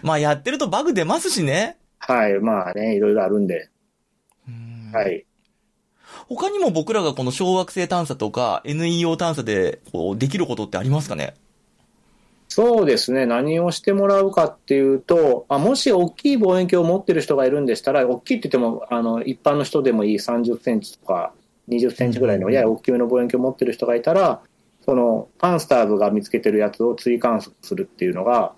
[0.02, 1.78] まあやってるとバグ出ますしね。
[1.98, 2.40] はい。
[2.40, 3.70] まあね、いろいろあるんで。
[4.48, 5.24] うんはい。
[6.28, 11.34] 他にも僕らがこの小惑星探査とか NEO 探査で、こう、できることってありますかね？
[12.58, 13.24] そうですね。
[13.24, 21.32] 何をしてもらうかっていうと、あもし大きい望遠鏡を持ってる人がいるんでしたら、大きいって言っても、あの、一般の人でもいい30センチとか
[21.68, 24.40] 20センチぐらいのやや大きめの望遠鏡を持ってる人がいたら、
[24.84, 28.54] その、パンスターズが見つけてるやつを追観測するっていうのが、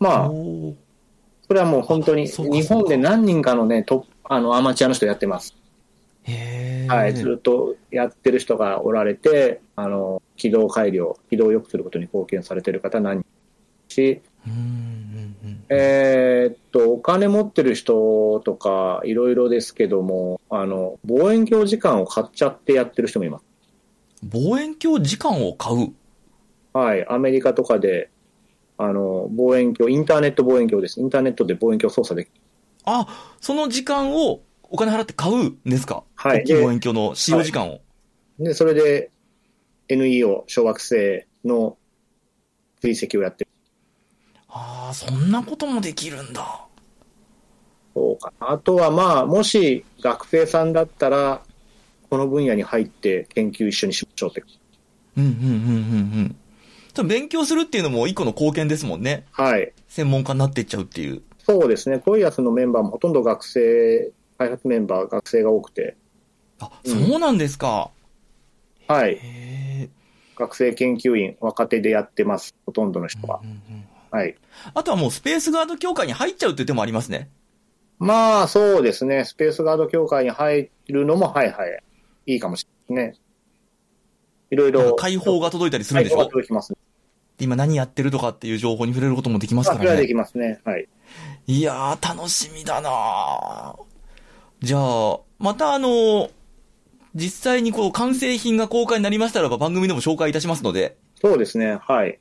[0.00, 0.30] まあ、
[1.46, 5.54] それはもう本当に、日本で何人かのね、トップあの、アマチュアの人やってます。
[6.24, 6.59] へえ。
[6.96, 7.14] はい。
[7.14, 13.26] ずっとやってる人がおられて、あの、軌道改良、軌道を良くすることに貢献されてる方何人
[13.88, 14.20] し。
[15.68, 23.44] えーっと、お金持ってる人とか、いろいろですけども、あの、望遠鏡時間を買っちゃってやってる人もいます。
[24.24, 25.92] 望遠鏡時間を買う？
[26.72, 27.06] はい。
[27.06, 28.10] アメリカとかで、
[28.78, 31.00] あの、望遠鏡、インターネット望遠鏡です。
[31.00, 32.32] インターネットで望遠鏡操作できる。
[32.84, 33.06] あ、
[33.40, 34.40] その時間を
[34.70, 36.04] お金払って買うんですか？
[36.14, 37.80] はい望遠鏡の使用時間を。
[38.38, 39.10] で、それで、
[39.88, 41.76] NEO、小惑星の
[42.80, 43.50] 追跡をやってる。
[44.48, 46.64] ああ、そんなこともできるんだ。
[47.94, 48.52] そうかな。
[48.52, 51.42] あとはまあ、もし学生さんだったら、
[52.08, 54.42] この分野に入って研究一緒にしましょうって。
[55.16, 55.46] うんうんうんう
[57.00, 57.08] んうん。
[57.08, 59.26] 勉強するっていうのも一個の貢献ですもんね。
[59.32, 59.72] はい。
[59.88, 61.22] 専門家になっていっちゃうっていう。
[61.38, 61.98] そうですね。
[61.98, 65.98] コイアスのメンバーもほとんど学生、開発メンバー、学生が多くて、
[66.60, 67.90] あ、うんそうなんですか。
[68.88, 69.10] はい。
[69.16, 69.88] へえ。
[70.34, 72.54] 学生研究員、若手でやってます。
[72.64, 73.46] ほとんどの人はう。
[73.46, 73.60] んうん
[74.10, 74.34] はい。
[74.72, 77.28] あとはもうスペースガード協会に入っちゃうっていう手もありますね。
[77.98, 79.26] まあ、そうですね。
[79.26, 81.82] スペースガード協会に入るのも、はいはい。
[82.24, 83.22] いいかもしれないですね。
[84.52, 84.96] いろいろ。
[84.96, 86.16] 解放が届いたりするんでしょ？
[86.16, 86.78] が届きますね。
[87.36, 89.90] で今何やってるとかっていう情報に触れることもできますまあ、からね。
[89.90, 90.60] それはできますね。
[90.64, 90.88] はい。
[91.46, 93.89] いやー、楽しみだなー
[94.60, 96.30] じゃあ、またあの、
[97.14, 101.78] 実際にこう完成品が公開になりましたらば番組でも紹介いたしますので、そうですね。
[101.80, 102.18] はい。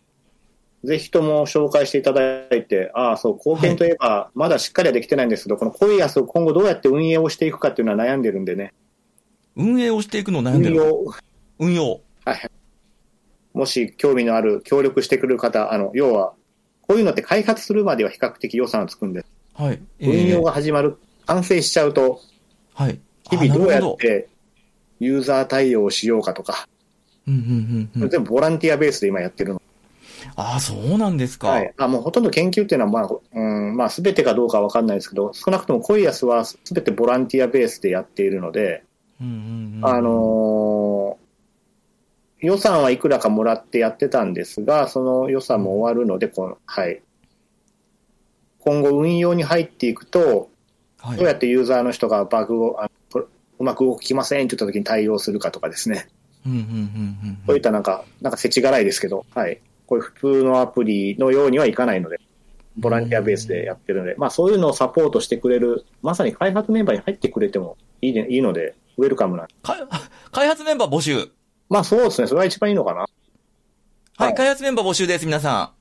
[0.84, 8.74] ぜひとも紹介していただいて、ああ、そう、貢献といえば、まだしっかりはできてないんですけど、このコイアスを今後どうやって運営をしていくかっていうのは悩んでるんでね。
[9.58, 10.76] 運営をしていくのを悩んでる。
[10.76, 11.06] 運用、
[11.60, 12.02] 運用。
[12.24, 12.52] はい。
[13.54, 16.34] もし興味のある、協力してくれる方、あの、要は、
[16.88, 19.28] こういうのって開発するまでは比較的予算つくんです。
[19.54, 19.82] はい。
[20.00, 20.46] 運用が。
[20.46, 20.98] が始まる、
[21.30, 22.22] 完成しちゃうと、
[22.74, 23.00] はい。
[23.30, 24.28] 日々どうやって
[25.00, 26.68] ユーザー対応をしようかとか、
[27.28, 28.10] うんうんうんうん。
[28.10, 29.62] 全部ボランティアベースで今やってるの。
[30.36, 31.50] ああ、そうなんですか。
[31.50, 31.74] はい。
[31.78, 38.84] あ、もうほとんど研究っていうのは、まあ、うん、まあ、すべてかどうかはわかんないですけど、少なくともコイアスはすべてボランティアベースでやっているので、
[39.22, 39.86] うんうんうん。
[39.86, 41.30] あのー
[42.42, 47.02] 予算はいくらかもらってやってたんですが、その予算も終わるので、この、はい。
[48.60, 50.50] 今後運用に入っていくと、
[51.02, 53.22] はい、どうやってユーザーの人がバグを、あの
[53.60, 56.08] うまく動きませんって言った時に対応するかとかですね。
[56.46, 59.60] うんうんうんうんそういったなんか、なんか世知辛いですけど、はい。
[59.86, 62.20] こういう普通のアプリのようにはいかないので、
[62.78, 69.48] ボランティアベースでやってるので、まあそういうのをサポートしてくれる、まさに開発メンバーに入ってくれてもいい,、ね、いいので、ウェルカムな。
[69.64, 69.88] か
[70.32, 71.30] 開発メンバー募集。
[71.70, 73.02] まあそうですね、それが一番いいのかな。
[73.02, 73.08] は
[74.20, 75.80] い、はい開発メンバー募集です、皆さん。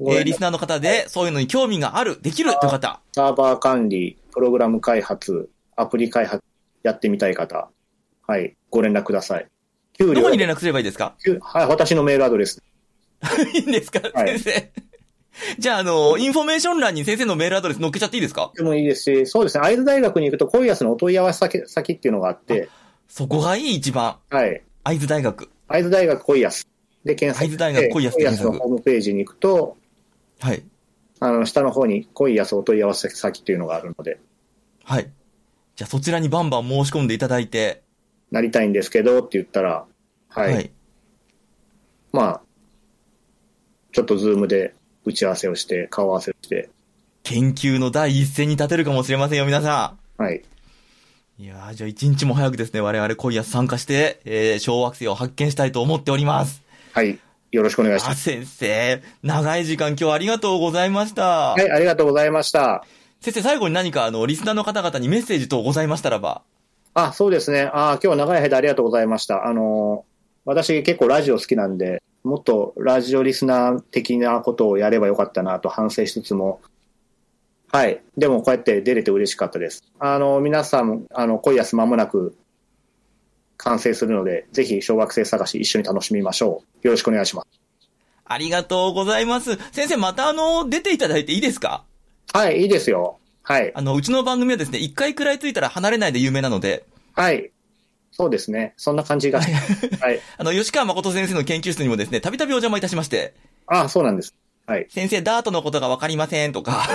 [0.00, 3.00] えー、リスナーの方で、そういうのに興味がある、できるという方。
[3.12, 6.42] サーバー管理、プログラム開発、アプリ開発、
[6.82, 7.70] やってみたい方、
[8.26, 9.46] はい、ご連絡ください。
[9.96, 11.14] 給料どこに連絡すればいいですか？
[11.24, 12.62] 給はい、私のメールアドレス。
[13.54, 14.72] いいんですか、はい先生。
[15.58, 18.52] じゃあ、あの、インフォメーション欄に先生のメールアドレス載っけちゃっていいですか？
[18.54, 22.68] でもいいですし、そうですね、会津大学に行くと、 COIAS のお問い合わせ先先っていうのがあって、
[23.08, 24.16] そこがいい、一番。
[24.30, 25.48] はい、会津大学。
[25.68, 26.68] 会津大学 COIAS
[27.04, 29.76] で検索して、会津大学 COIASで検索のホームページに行くと、
[30.40, 30.62] はい。
[31.20, 34.18] あの、下の方に COIASお問い合わせ先っていうのがあるので、
[34.84, 35.10] はい。
[35.76, 37.82] じゃあ、そちらにバンバン申し込んでいただいて、
[38.30, 39.86] なりたいんですけどって言ったら、
[40.28, 40.70] はい、はい。
[42.12, 42.42] まあ、
[43.92, 46.70] ちょっと Zoomで打ち合わせをして、顔合わせをして、
[47.22, 50.42] 研究の第一線に立てるかもしれませんよ、皆さはい、
[51.38, 51.42] ん。
[51.42, 56.62] いやー、じゃあ一日も早くですね、我々コイアス参加して、えー、小惑星を発見したいと思っております。
[56.92, 57.18] はい、
[57.54, 58.22] よろしくお願いしあ、ます。
[58.24, 61.52] 先生、長い時間今日はありがとうございました。
[61.52, 62.84] はい、ありがとうございました。
[63.20, 66.42] 先生、最後に何かあの、リスナーの方々にメッセージ等ございましたらば。
[66.94, 67.70] あ、そうですね。
[67.72, 69.46] あ今日は長い間ありがとうございました。
[69.46, 70.04] あの、
[70.44, 76.60] 私結構ラジオ好きなんで、もっとラジオリスナー的なことをやればよかったなと反省しつつも、
[77.70, 78.00] はい。
[78.16, 79.84] でもこうやって出れて嬉しかったです。
[80.00, 82.36] あの、皆さん、あの、恋安間もなく
[83.56, 86.86] 完成するので、ぜひ小学生探し一緒に楽しみましょう。
[86.86, 87.48] よろしくお願いします。
[88.26, 89.56] ありがとうございます。
[89.72, 91.84] 先生、またあの、出ていただいていいですか？
[92.32, 93.18] はい、いいですよ。
[93.42, 93.70] はい。
[93.74, 96.84] あの、うちの番組はですね、一回くらいついたら離れないで有名なので、
[97.14, 97.50] はい。
[98.10, 98.74] そうですね。
[98.76, 99.40] そんな感じが。
[99.40, 99.52] はい。
[100.38, 103.34] あの、吉川誠先生の研究室にもですね、たびたびお邪魔いたしまして、
[103.66, 104.34] あ、そうなんです。
[104.66, 104.86] はい。
[104.88, 106.88] 先生、ダートのことがわかりませんとか、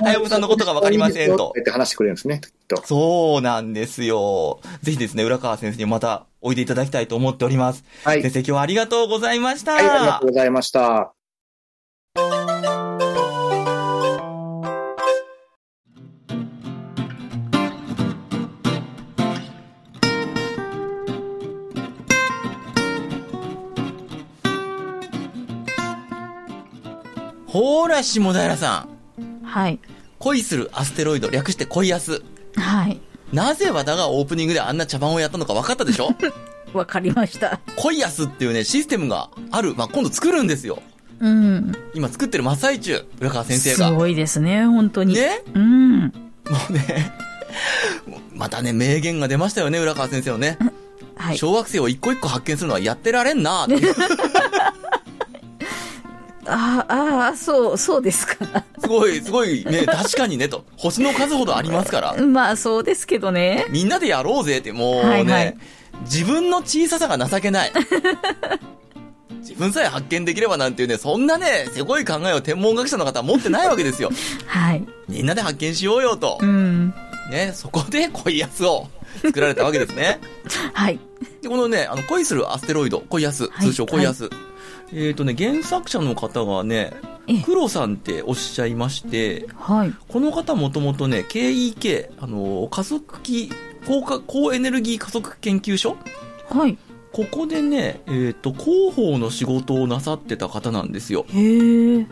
[0.00, 1.54] はやぶさのことがわかりませんと。
[1.58, 2.40] って話してくれるんですね。
[2.84, 4.60] そうなんですよ。
[4.82, 7.84] ぜひですね、浦川先生にまたおいでいただきたいと思っております。
[8.04, 8.22] はい。
[8.22, 9.72] 先生、今日はありがとうございました。
[9.72, 11.14] はい、ありがとうございました。
[27.46, 28.93] ほーら、下平さん。
[29.54, 29.78] はい。
[30.18, 32.22] 恋するアステロイド、略して恋安。
[32.56, 33.00] はい。
[33.32, 36.12] なぜ和田がオープニングであんな茶番をやったのか分かったでしょ？
[36.76, 37.60] わかりました。
[37.76, 39.74] 恋安っていうね、システムがある。
[39.76, 40.82] まあ、今度作るんですよ。
[41.20, 41.72] うん。
[41.94, 43.06] 今作ってる真っ最中。
[43.20, 43.86] 浦川先生が。
[43.88, 45.14] すごいですね、本当に。
[45.14, 45.40] ね？
[45.54, 46.00] うん。
[46.00, 46.10] も
[46.70, 47.12] うね、
[48.34, 50.58] またね、名言が出ましたよね、浦川先生のね。
[51.14, 51.38] はい。
[51.38, 53.94] 小惑星を一個一個発見するのはやってられんなっていう
[56.46, 58.64] ああ、そう、そうですか。
[58.78, 60.64] すごい、すごいね、 確かにね、と。
[60.76, 62.14] 星の数ほどありますから。
[62.14, 63.66] まあ、そうですけどね。
[63.70, 65.56] みんなでやろうぜって、もうね、はいはい
[66.02, 67.72] 自分の小ささが情けない。
[69.40, 74.10] 自分さえ発見できればなんていうね、そんなね、せこい考えを天文学者の方は持ってないわけですよ。
[74.46, 74.84] はい。
[75.08, 76.46] みんなで発見しようよとう。
[76.46, 76.94] ん。
[77.30, 78.88] ね、そこで恋安を
[79.22, 80.20] 作られたわけですね。
[80.72, 80.98] はい。
[81.42, 84.30] で、このね、あの、恋するアステロイド、恋安、はい通称恋安。
[84.94, 86.92] えっ、とね、原作者の方がね
[87.26, 89.94] え、黒さんっておっしゃいまして、はい。
[90.08, 93.50] この方もともとね、KEK、あの、加速器、
[93.86, 95.96] 高化、高エネルギー加速研究所？
[96.48, 96.78] はい。
[97.12, 101.26] ここでね、えっ、と、広報の仕事をなさってた方なんですよ。
[101.28, 102.06] へえ。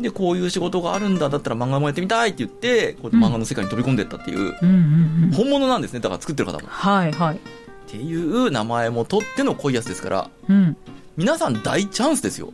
[0.00, 4.54] で、こういう仕事があるんだ、だったら漫画もやってみたいって言って、こう漫画の世界に飛び込んでったっていう。
[5.34, 6.00] 本物なんですね。
[6.00, 6.60] だから作ってる方も。
[6.60, 7.40] っはいはい。
[7.86, 10.76] ていう名前も取っての濃いやつですから、うん。
[11.16, 12.52] 皆さん大チャンスですよ。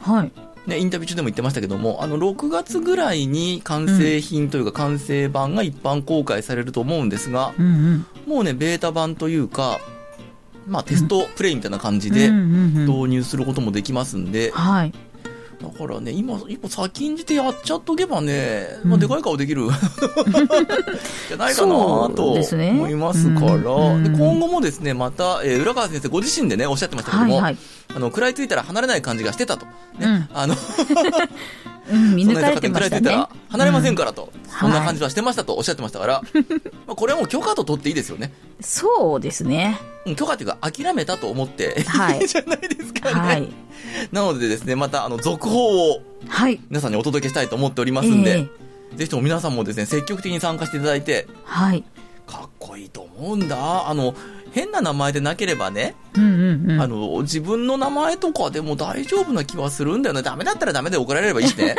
[0.00, 0.32] はい。
[0.68, 8.06] ね、インタビュー中でも言ってましたけども、あの、6月ぐらいに完成品というか完成版が一般公開されると思うんですが、うんうん。
[8.26, 9.78] もうね、ベータ版というか、
[10.66, 14.92] まあ、テストプレイみたいな感じでうんうんうん導入することもできますんで、はい。
[15.60, 19.68] だからね、今、一歩先んじてやっちゃっとけばね、まあ、うんでかい顔できる、
[21.28, 21.72] じゃないかな
[22.14, 24.04] と思いますから、うん。
[24.04, 27.56] で今後もですね、また、えー浦川先生ご自身でね、おっしゃってましたけども、はいはい。
[27.94, 29.64] あの、食らいついたら離れない感じがしてたと。
[29.66, 30.28] ね、うん。
[30.34, 30.54] あの、
[31.90, 33.26] うん、見抜かれてましたね。
[33.48, 36.22] 離れませんからと、んそんな感じはしてましたとおっしゃってましたから、
[36.86, 38.32] まあこれはもう許可と取っていいですよね。
[38.60, 39.78] そうですね。
[40.06, 43.14] うん許可っていうか、諦めたと思って、はいいい じゃないですかね。
[43.14, 43.48] はい。
[44.12, 46.60] なのでですね、また、あの、続報をはい。
[46.70, 48.66] 皆さんにお届けしたいと思っておりますんで、ええ
[48.96, 51.84] ぜひとも皆さんもですね、積極的に参加していただいて、はい。
[52.26, 53.88] かっこいいと思うんだ。
[53.88, 54.14] あの、
[54.56, 56.26] 変な名前でなければね、うんう
[56.56, 56.80] んうん。
[56.80, 60.22] あの、自分の名前とかでも大丈夫な気はするんだよね。
[60.22, 61.76] ダメだったらダメで怒られればいいしね。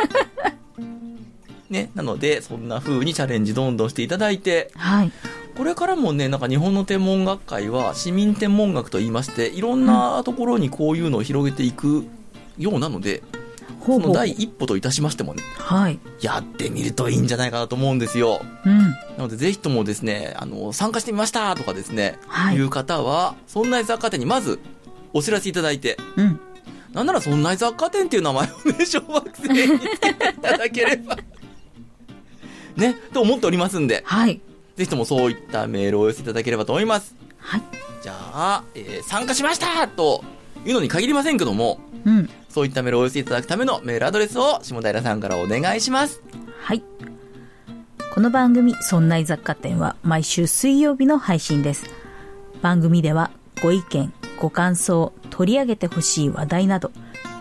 [1.68, 5.10] ね、なので、そんな風にチャレンジどんどんしていただいて、はい。
[5.56, 12.06] これからもね、なんか日本の天文学会は市民天文学と言いまして、いろんなところにこういうのを広げていく
[12.58, 13.37] ようなので、うほ
[14.10, 14.12] う。
[14.12, 15.98] 第一歩といたしましてもね、はい。
[16.20, 18.40] やってみるといいんじゃないかなと思うんですよ。
[18.64, 18.78] うん。
[18.78, 24.58] なので、ぜひともですね、あの、参加してみましたとかですね、はいい、う方は、そんな雑貨店にまず
[25.12, 26.40] お知らせいただいて、うん。
[26.92, 31.16] なんならそんな雑貨店っていう名前をね、小学生につけていただければ、
[32.76, 34.40] ね、と思っておりますんで、はい。
[34.76, 37.14] ぜひともそういったメールをお寄せいただければと思います。
[37.38, 37.62] はい。
[38.02, 40.22] じゃあ、えー参加しましたと
[40.64, 42.28] いうのに限りませんけども、うん。
[42.48, 46.22] そういったメールをお寄せいただくためのメールアドレスを下平さんからお願いします。
[46.60, 46.82] はい。
[48.14, 51.84] この番組、そんな雑貨店は毎週水曜日の配信です。
[52.62, 53.30] 番組では
[53.62, 56.90] ご意見、ご感想、取り上げてほしい話題など、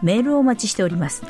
[0.04, 1.24] メールをお待ちしております。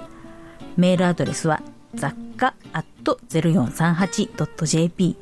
[0.76, 1.62] メールアドレスは
[1.96, 2.56] 雑貨
[3.04, 5.16] 0438.jp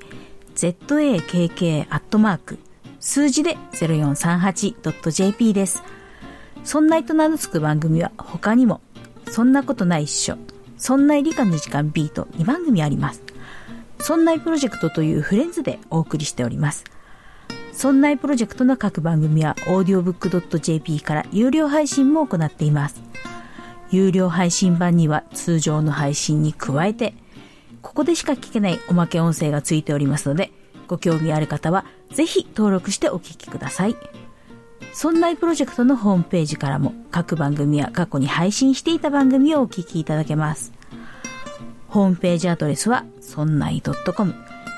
[0.55, 2.57] zakk アットマーク
[2.99, 5.84] 数字で 0438.jp です。
[6.66, 8.82] そんないと名の付く番組は他にも、
[9.32, 10.38] そんなことないっしょ、
[10.78, 13.22] そんない理科の時間 B と2番組あります。
[13.99, 16.84] そんないプロジェクトというフレンズでお送りしております。
[17.72, 23.01] そんないプロジェクトの各番組は audiobook.jp から有料配信も行っています。
[23.91, 27.13] 有料配信版には通常の配信に加えて、
[27.82, 30.51] ここでしか聞けないおまけ音声がついておりますので、
[30.88, 33.95] ご興味ある方はぜひ登録してお聞きください。
[34.96, 40.72] そんないプロジェクトのホームページからも各番組や過去に配信していた番組をお聞きいただけます。
[41.89, 44.34] ホームページアドレスは、そんない .com、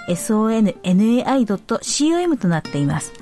[0.09, 3.13] sonnai.com となっています。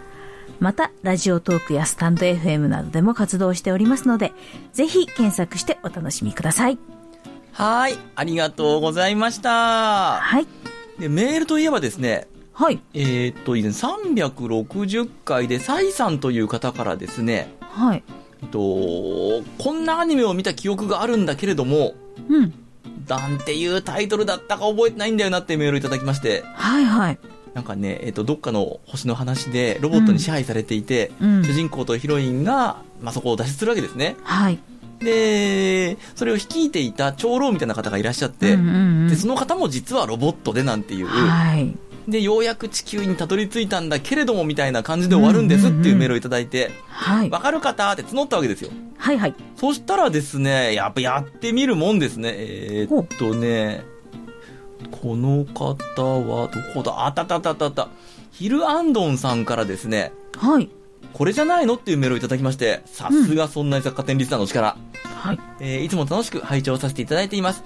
[0.61, 4.31] また、ラジオトークやスタンド FM などでも活動しておりますので、
[4.71, 6.79] ぜひ検索してお楽しみください。
[7.51, 10.21] はい、ありがとうございました。
[10.21, 10.47] はい。
[10.97, 12.79] で、メールといえばですね、はい。
[12.93, 18.03] えーっと、以前360回でサイさんという方からですね、はい。
[18.41, 21.95] えっと、こんなアニメを見た記憶があるんだけれども、
[22.29, 22.53] うん。
[23.09, 27.19] なんていうタイトルだったか覚えてないんだよなってメールをいただきまして、はいはい。
[27.53, 34.15] なんかね、えっと、どっかの星の話でロボットに支配されていて、うん主人公とヒロインが、まあ、そこを脱出するわけですね。
[34.23, 34.59] はい。
[34.99, 41.75] で、それを率いていた長老みたいな方がいらっしゃって、うんうんうんで、その方も実はロボットでなんていう、はい。
[42.07, 47.29] で、ようやく地球にたどり着いたんだけれどもみたいな感じで終わるんですっていうメールをいただいて、はい。
[47.29, 48.69] わかる方って募ったわけですよ。
[48.97, 49.35] はいはい。
[49.55, 52.33] そしたらですね、やっぱやってみるもんですね。
[52.35, 53.83] えーっとね、
[54.91, 57.05] この方は、どこだ？
[57.05, 57.89] あったたたたた。
[58.31, 60.69] ヒルアンドンさんからですね、はい。
[61.13, 61.75] これじゃないの？
[61.75, 64.77] っていうメールをいただきまして、さすがそんな雑貨店リスナーの力。
[65.03, 65.39] はい。
[65.59, 67.63] えーいつも楽しく拝聴させていただいています。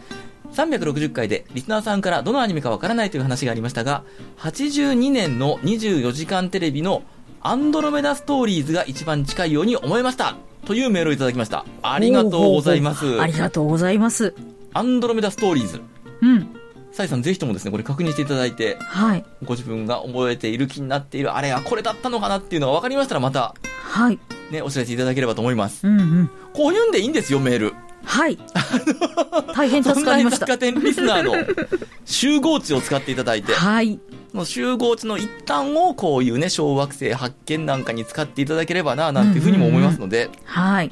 [0.53, 4.03] 360回でリスナーさんからどのアニメかわからないという話がありましたが、
[4.37, 7.03] 82年の24時間テレビの
[7.41, 10.35] アンドロメダストーリーズが一番近いように思いました。
[10.65, 11.65] というメールをいただきました。
[11.81, 13.25] ありがとうございますあ。
[13.25, 14.35] りがとうございます。
[14.73, 15.81] アンドロメダストーリーズ。
[16.21, 16.55] うん。
[16.91, 19.25] サイさんぜひともですね、これ確認していただいて、はい。
[19.43, 24.19] ご自分が覚えている気になっているあれはこれだったのかなっていうのが分かりましたらまた、はい。
[24.51, 25.87] ね、お知らせいただければと思います。
[25.87, 26.29] うんうん。
[26.53, 27.73] こういうんでいいんですよ、メール。
[28.09, 28.39] はい。
[29.55, 30.57] 大変助かりましたなに雑貨。
[30.57, 31.35] 店リスナーの
[32.05, 33.99] 集合値を使っていただいて、はい。
[34.31, 40.91] その集合値の一端をこういうね、小惑星発見なんかに使っていただければな、なんていうふうにも思いますので、はい。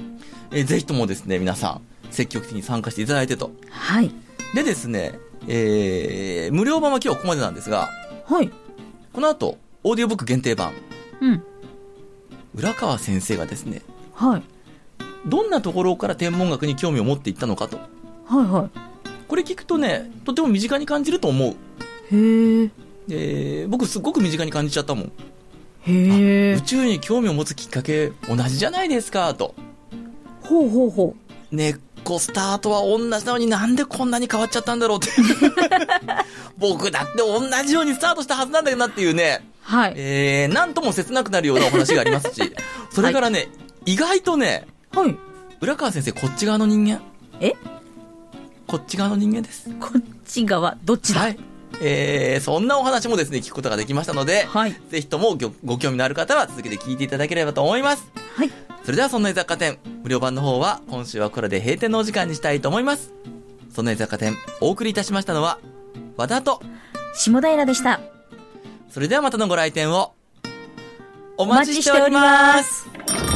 [0.51, 1.81] えーぜひともですね、皆さん、
[2.11, 3.51] 積極的に参加していただいてと。
[3.71, 4.11] はい。
[4.53, 7.89] でですね、えー、無料版は今日はここまでなんですが、
[8.25, 8.51] はい。
[9.11, 10.73] この後、オーディオブック限定版、
[11.19, 11.43] うん。
[12.53, 13.81] 浦川先生がですね、
[14.13, 14.43] はい。
[15.27, 17.77] どんなところから天文学に興味を持っていったのかと。
[18.25, 18.69] はいは
[19.27, 21.49] これ聞くとね、とても身近に感じると思う。
[21.49, 21.53] い。
[22.15, 22.69] へえ。
[23.07, 25.11] で僕すっごく身近に感じちゃったもん。
[25.81, 26.61] へえ宇。
[26.61, 29.53] 宙に興味を持つきっかけ同じじゃないですか、と。
[30.41, 31.15] ほうほうほ
[31.51, 31.55] う。
[31.55, 35.09] 根っこスタートは同じなのになんでこんなに変わっちゃったんだろうって。
[36.57, 39.93] 僕だって同じようにスタートしたはずなんだけどなっていうね、はい。
[39.97, 42.53] えー、なんとも切なくなるようなお話がありますし、
[42.89, 43.49] それからね、
[43.85, 44.67] 意外とね、
[44.97, 45.15] はい。
[45.61, 47.01] 浦川先生こっち側の人間？
[47.39, 47.53] え？
[48.65, 49.69] こっち側の人間です。
[49.79, 51.21] こっち側、どっちだ？
[51.21, 51.39] はい。
[51.81, 54.75] えー、そんなお話もですね、聞くことができましたので、はい。
[54.89, 58.09] ぜひともごご興味のある方は続けて聞いていただければと思います。
[58.35, 58.51] はい。
[58.83, 63.13] それではそんな雑貨店、無料版の方は今週はこれで閉店のお時間にしたいと思います。
[63.71, 65.59] そんな雑貨店、お送りいたしましたのは、
[66.15, 66.61] 和田と、
[67.13, 67.99] 下平でした。
[68.89, 70.13] それではまたのご来店を、
[71.37, 72.85] おお待ちしております。
[72.85, 73.26] す。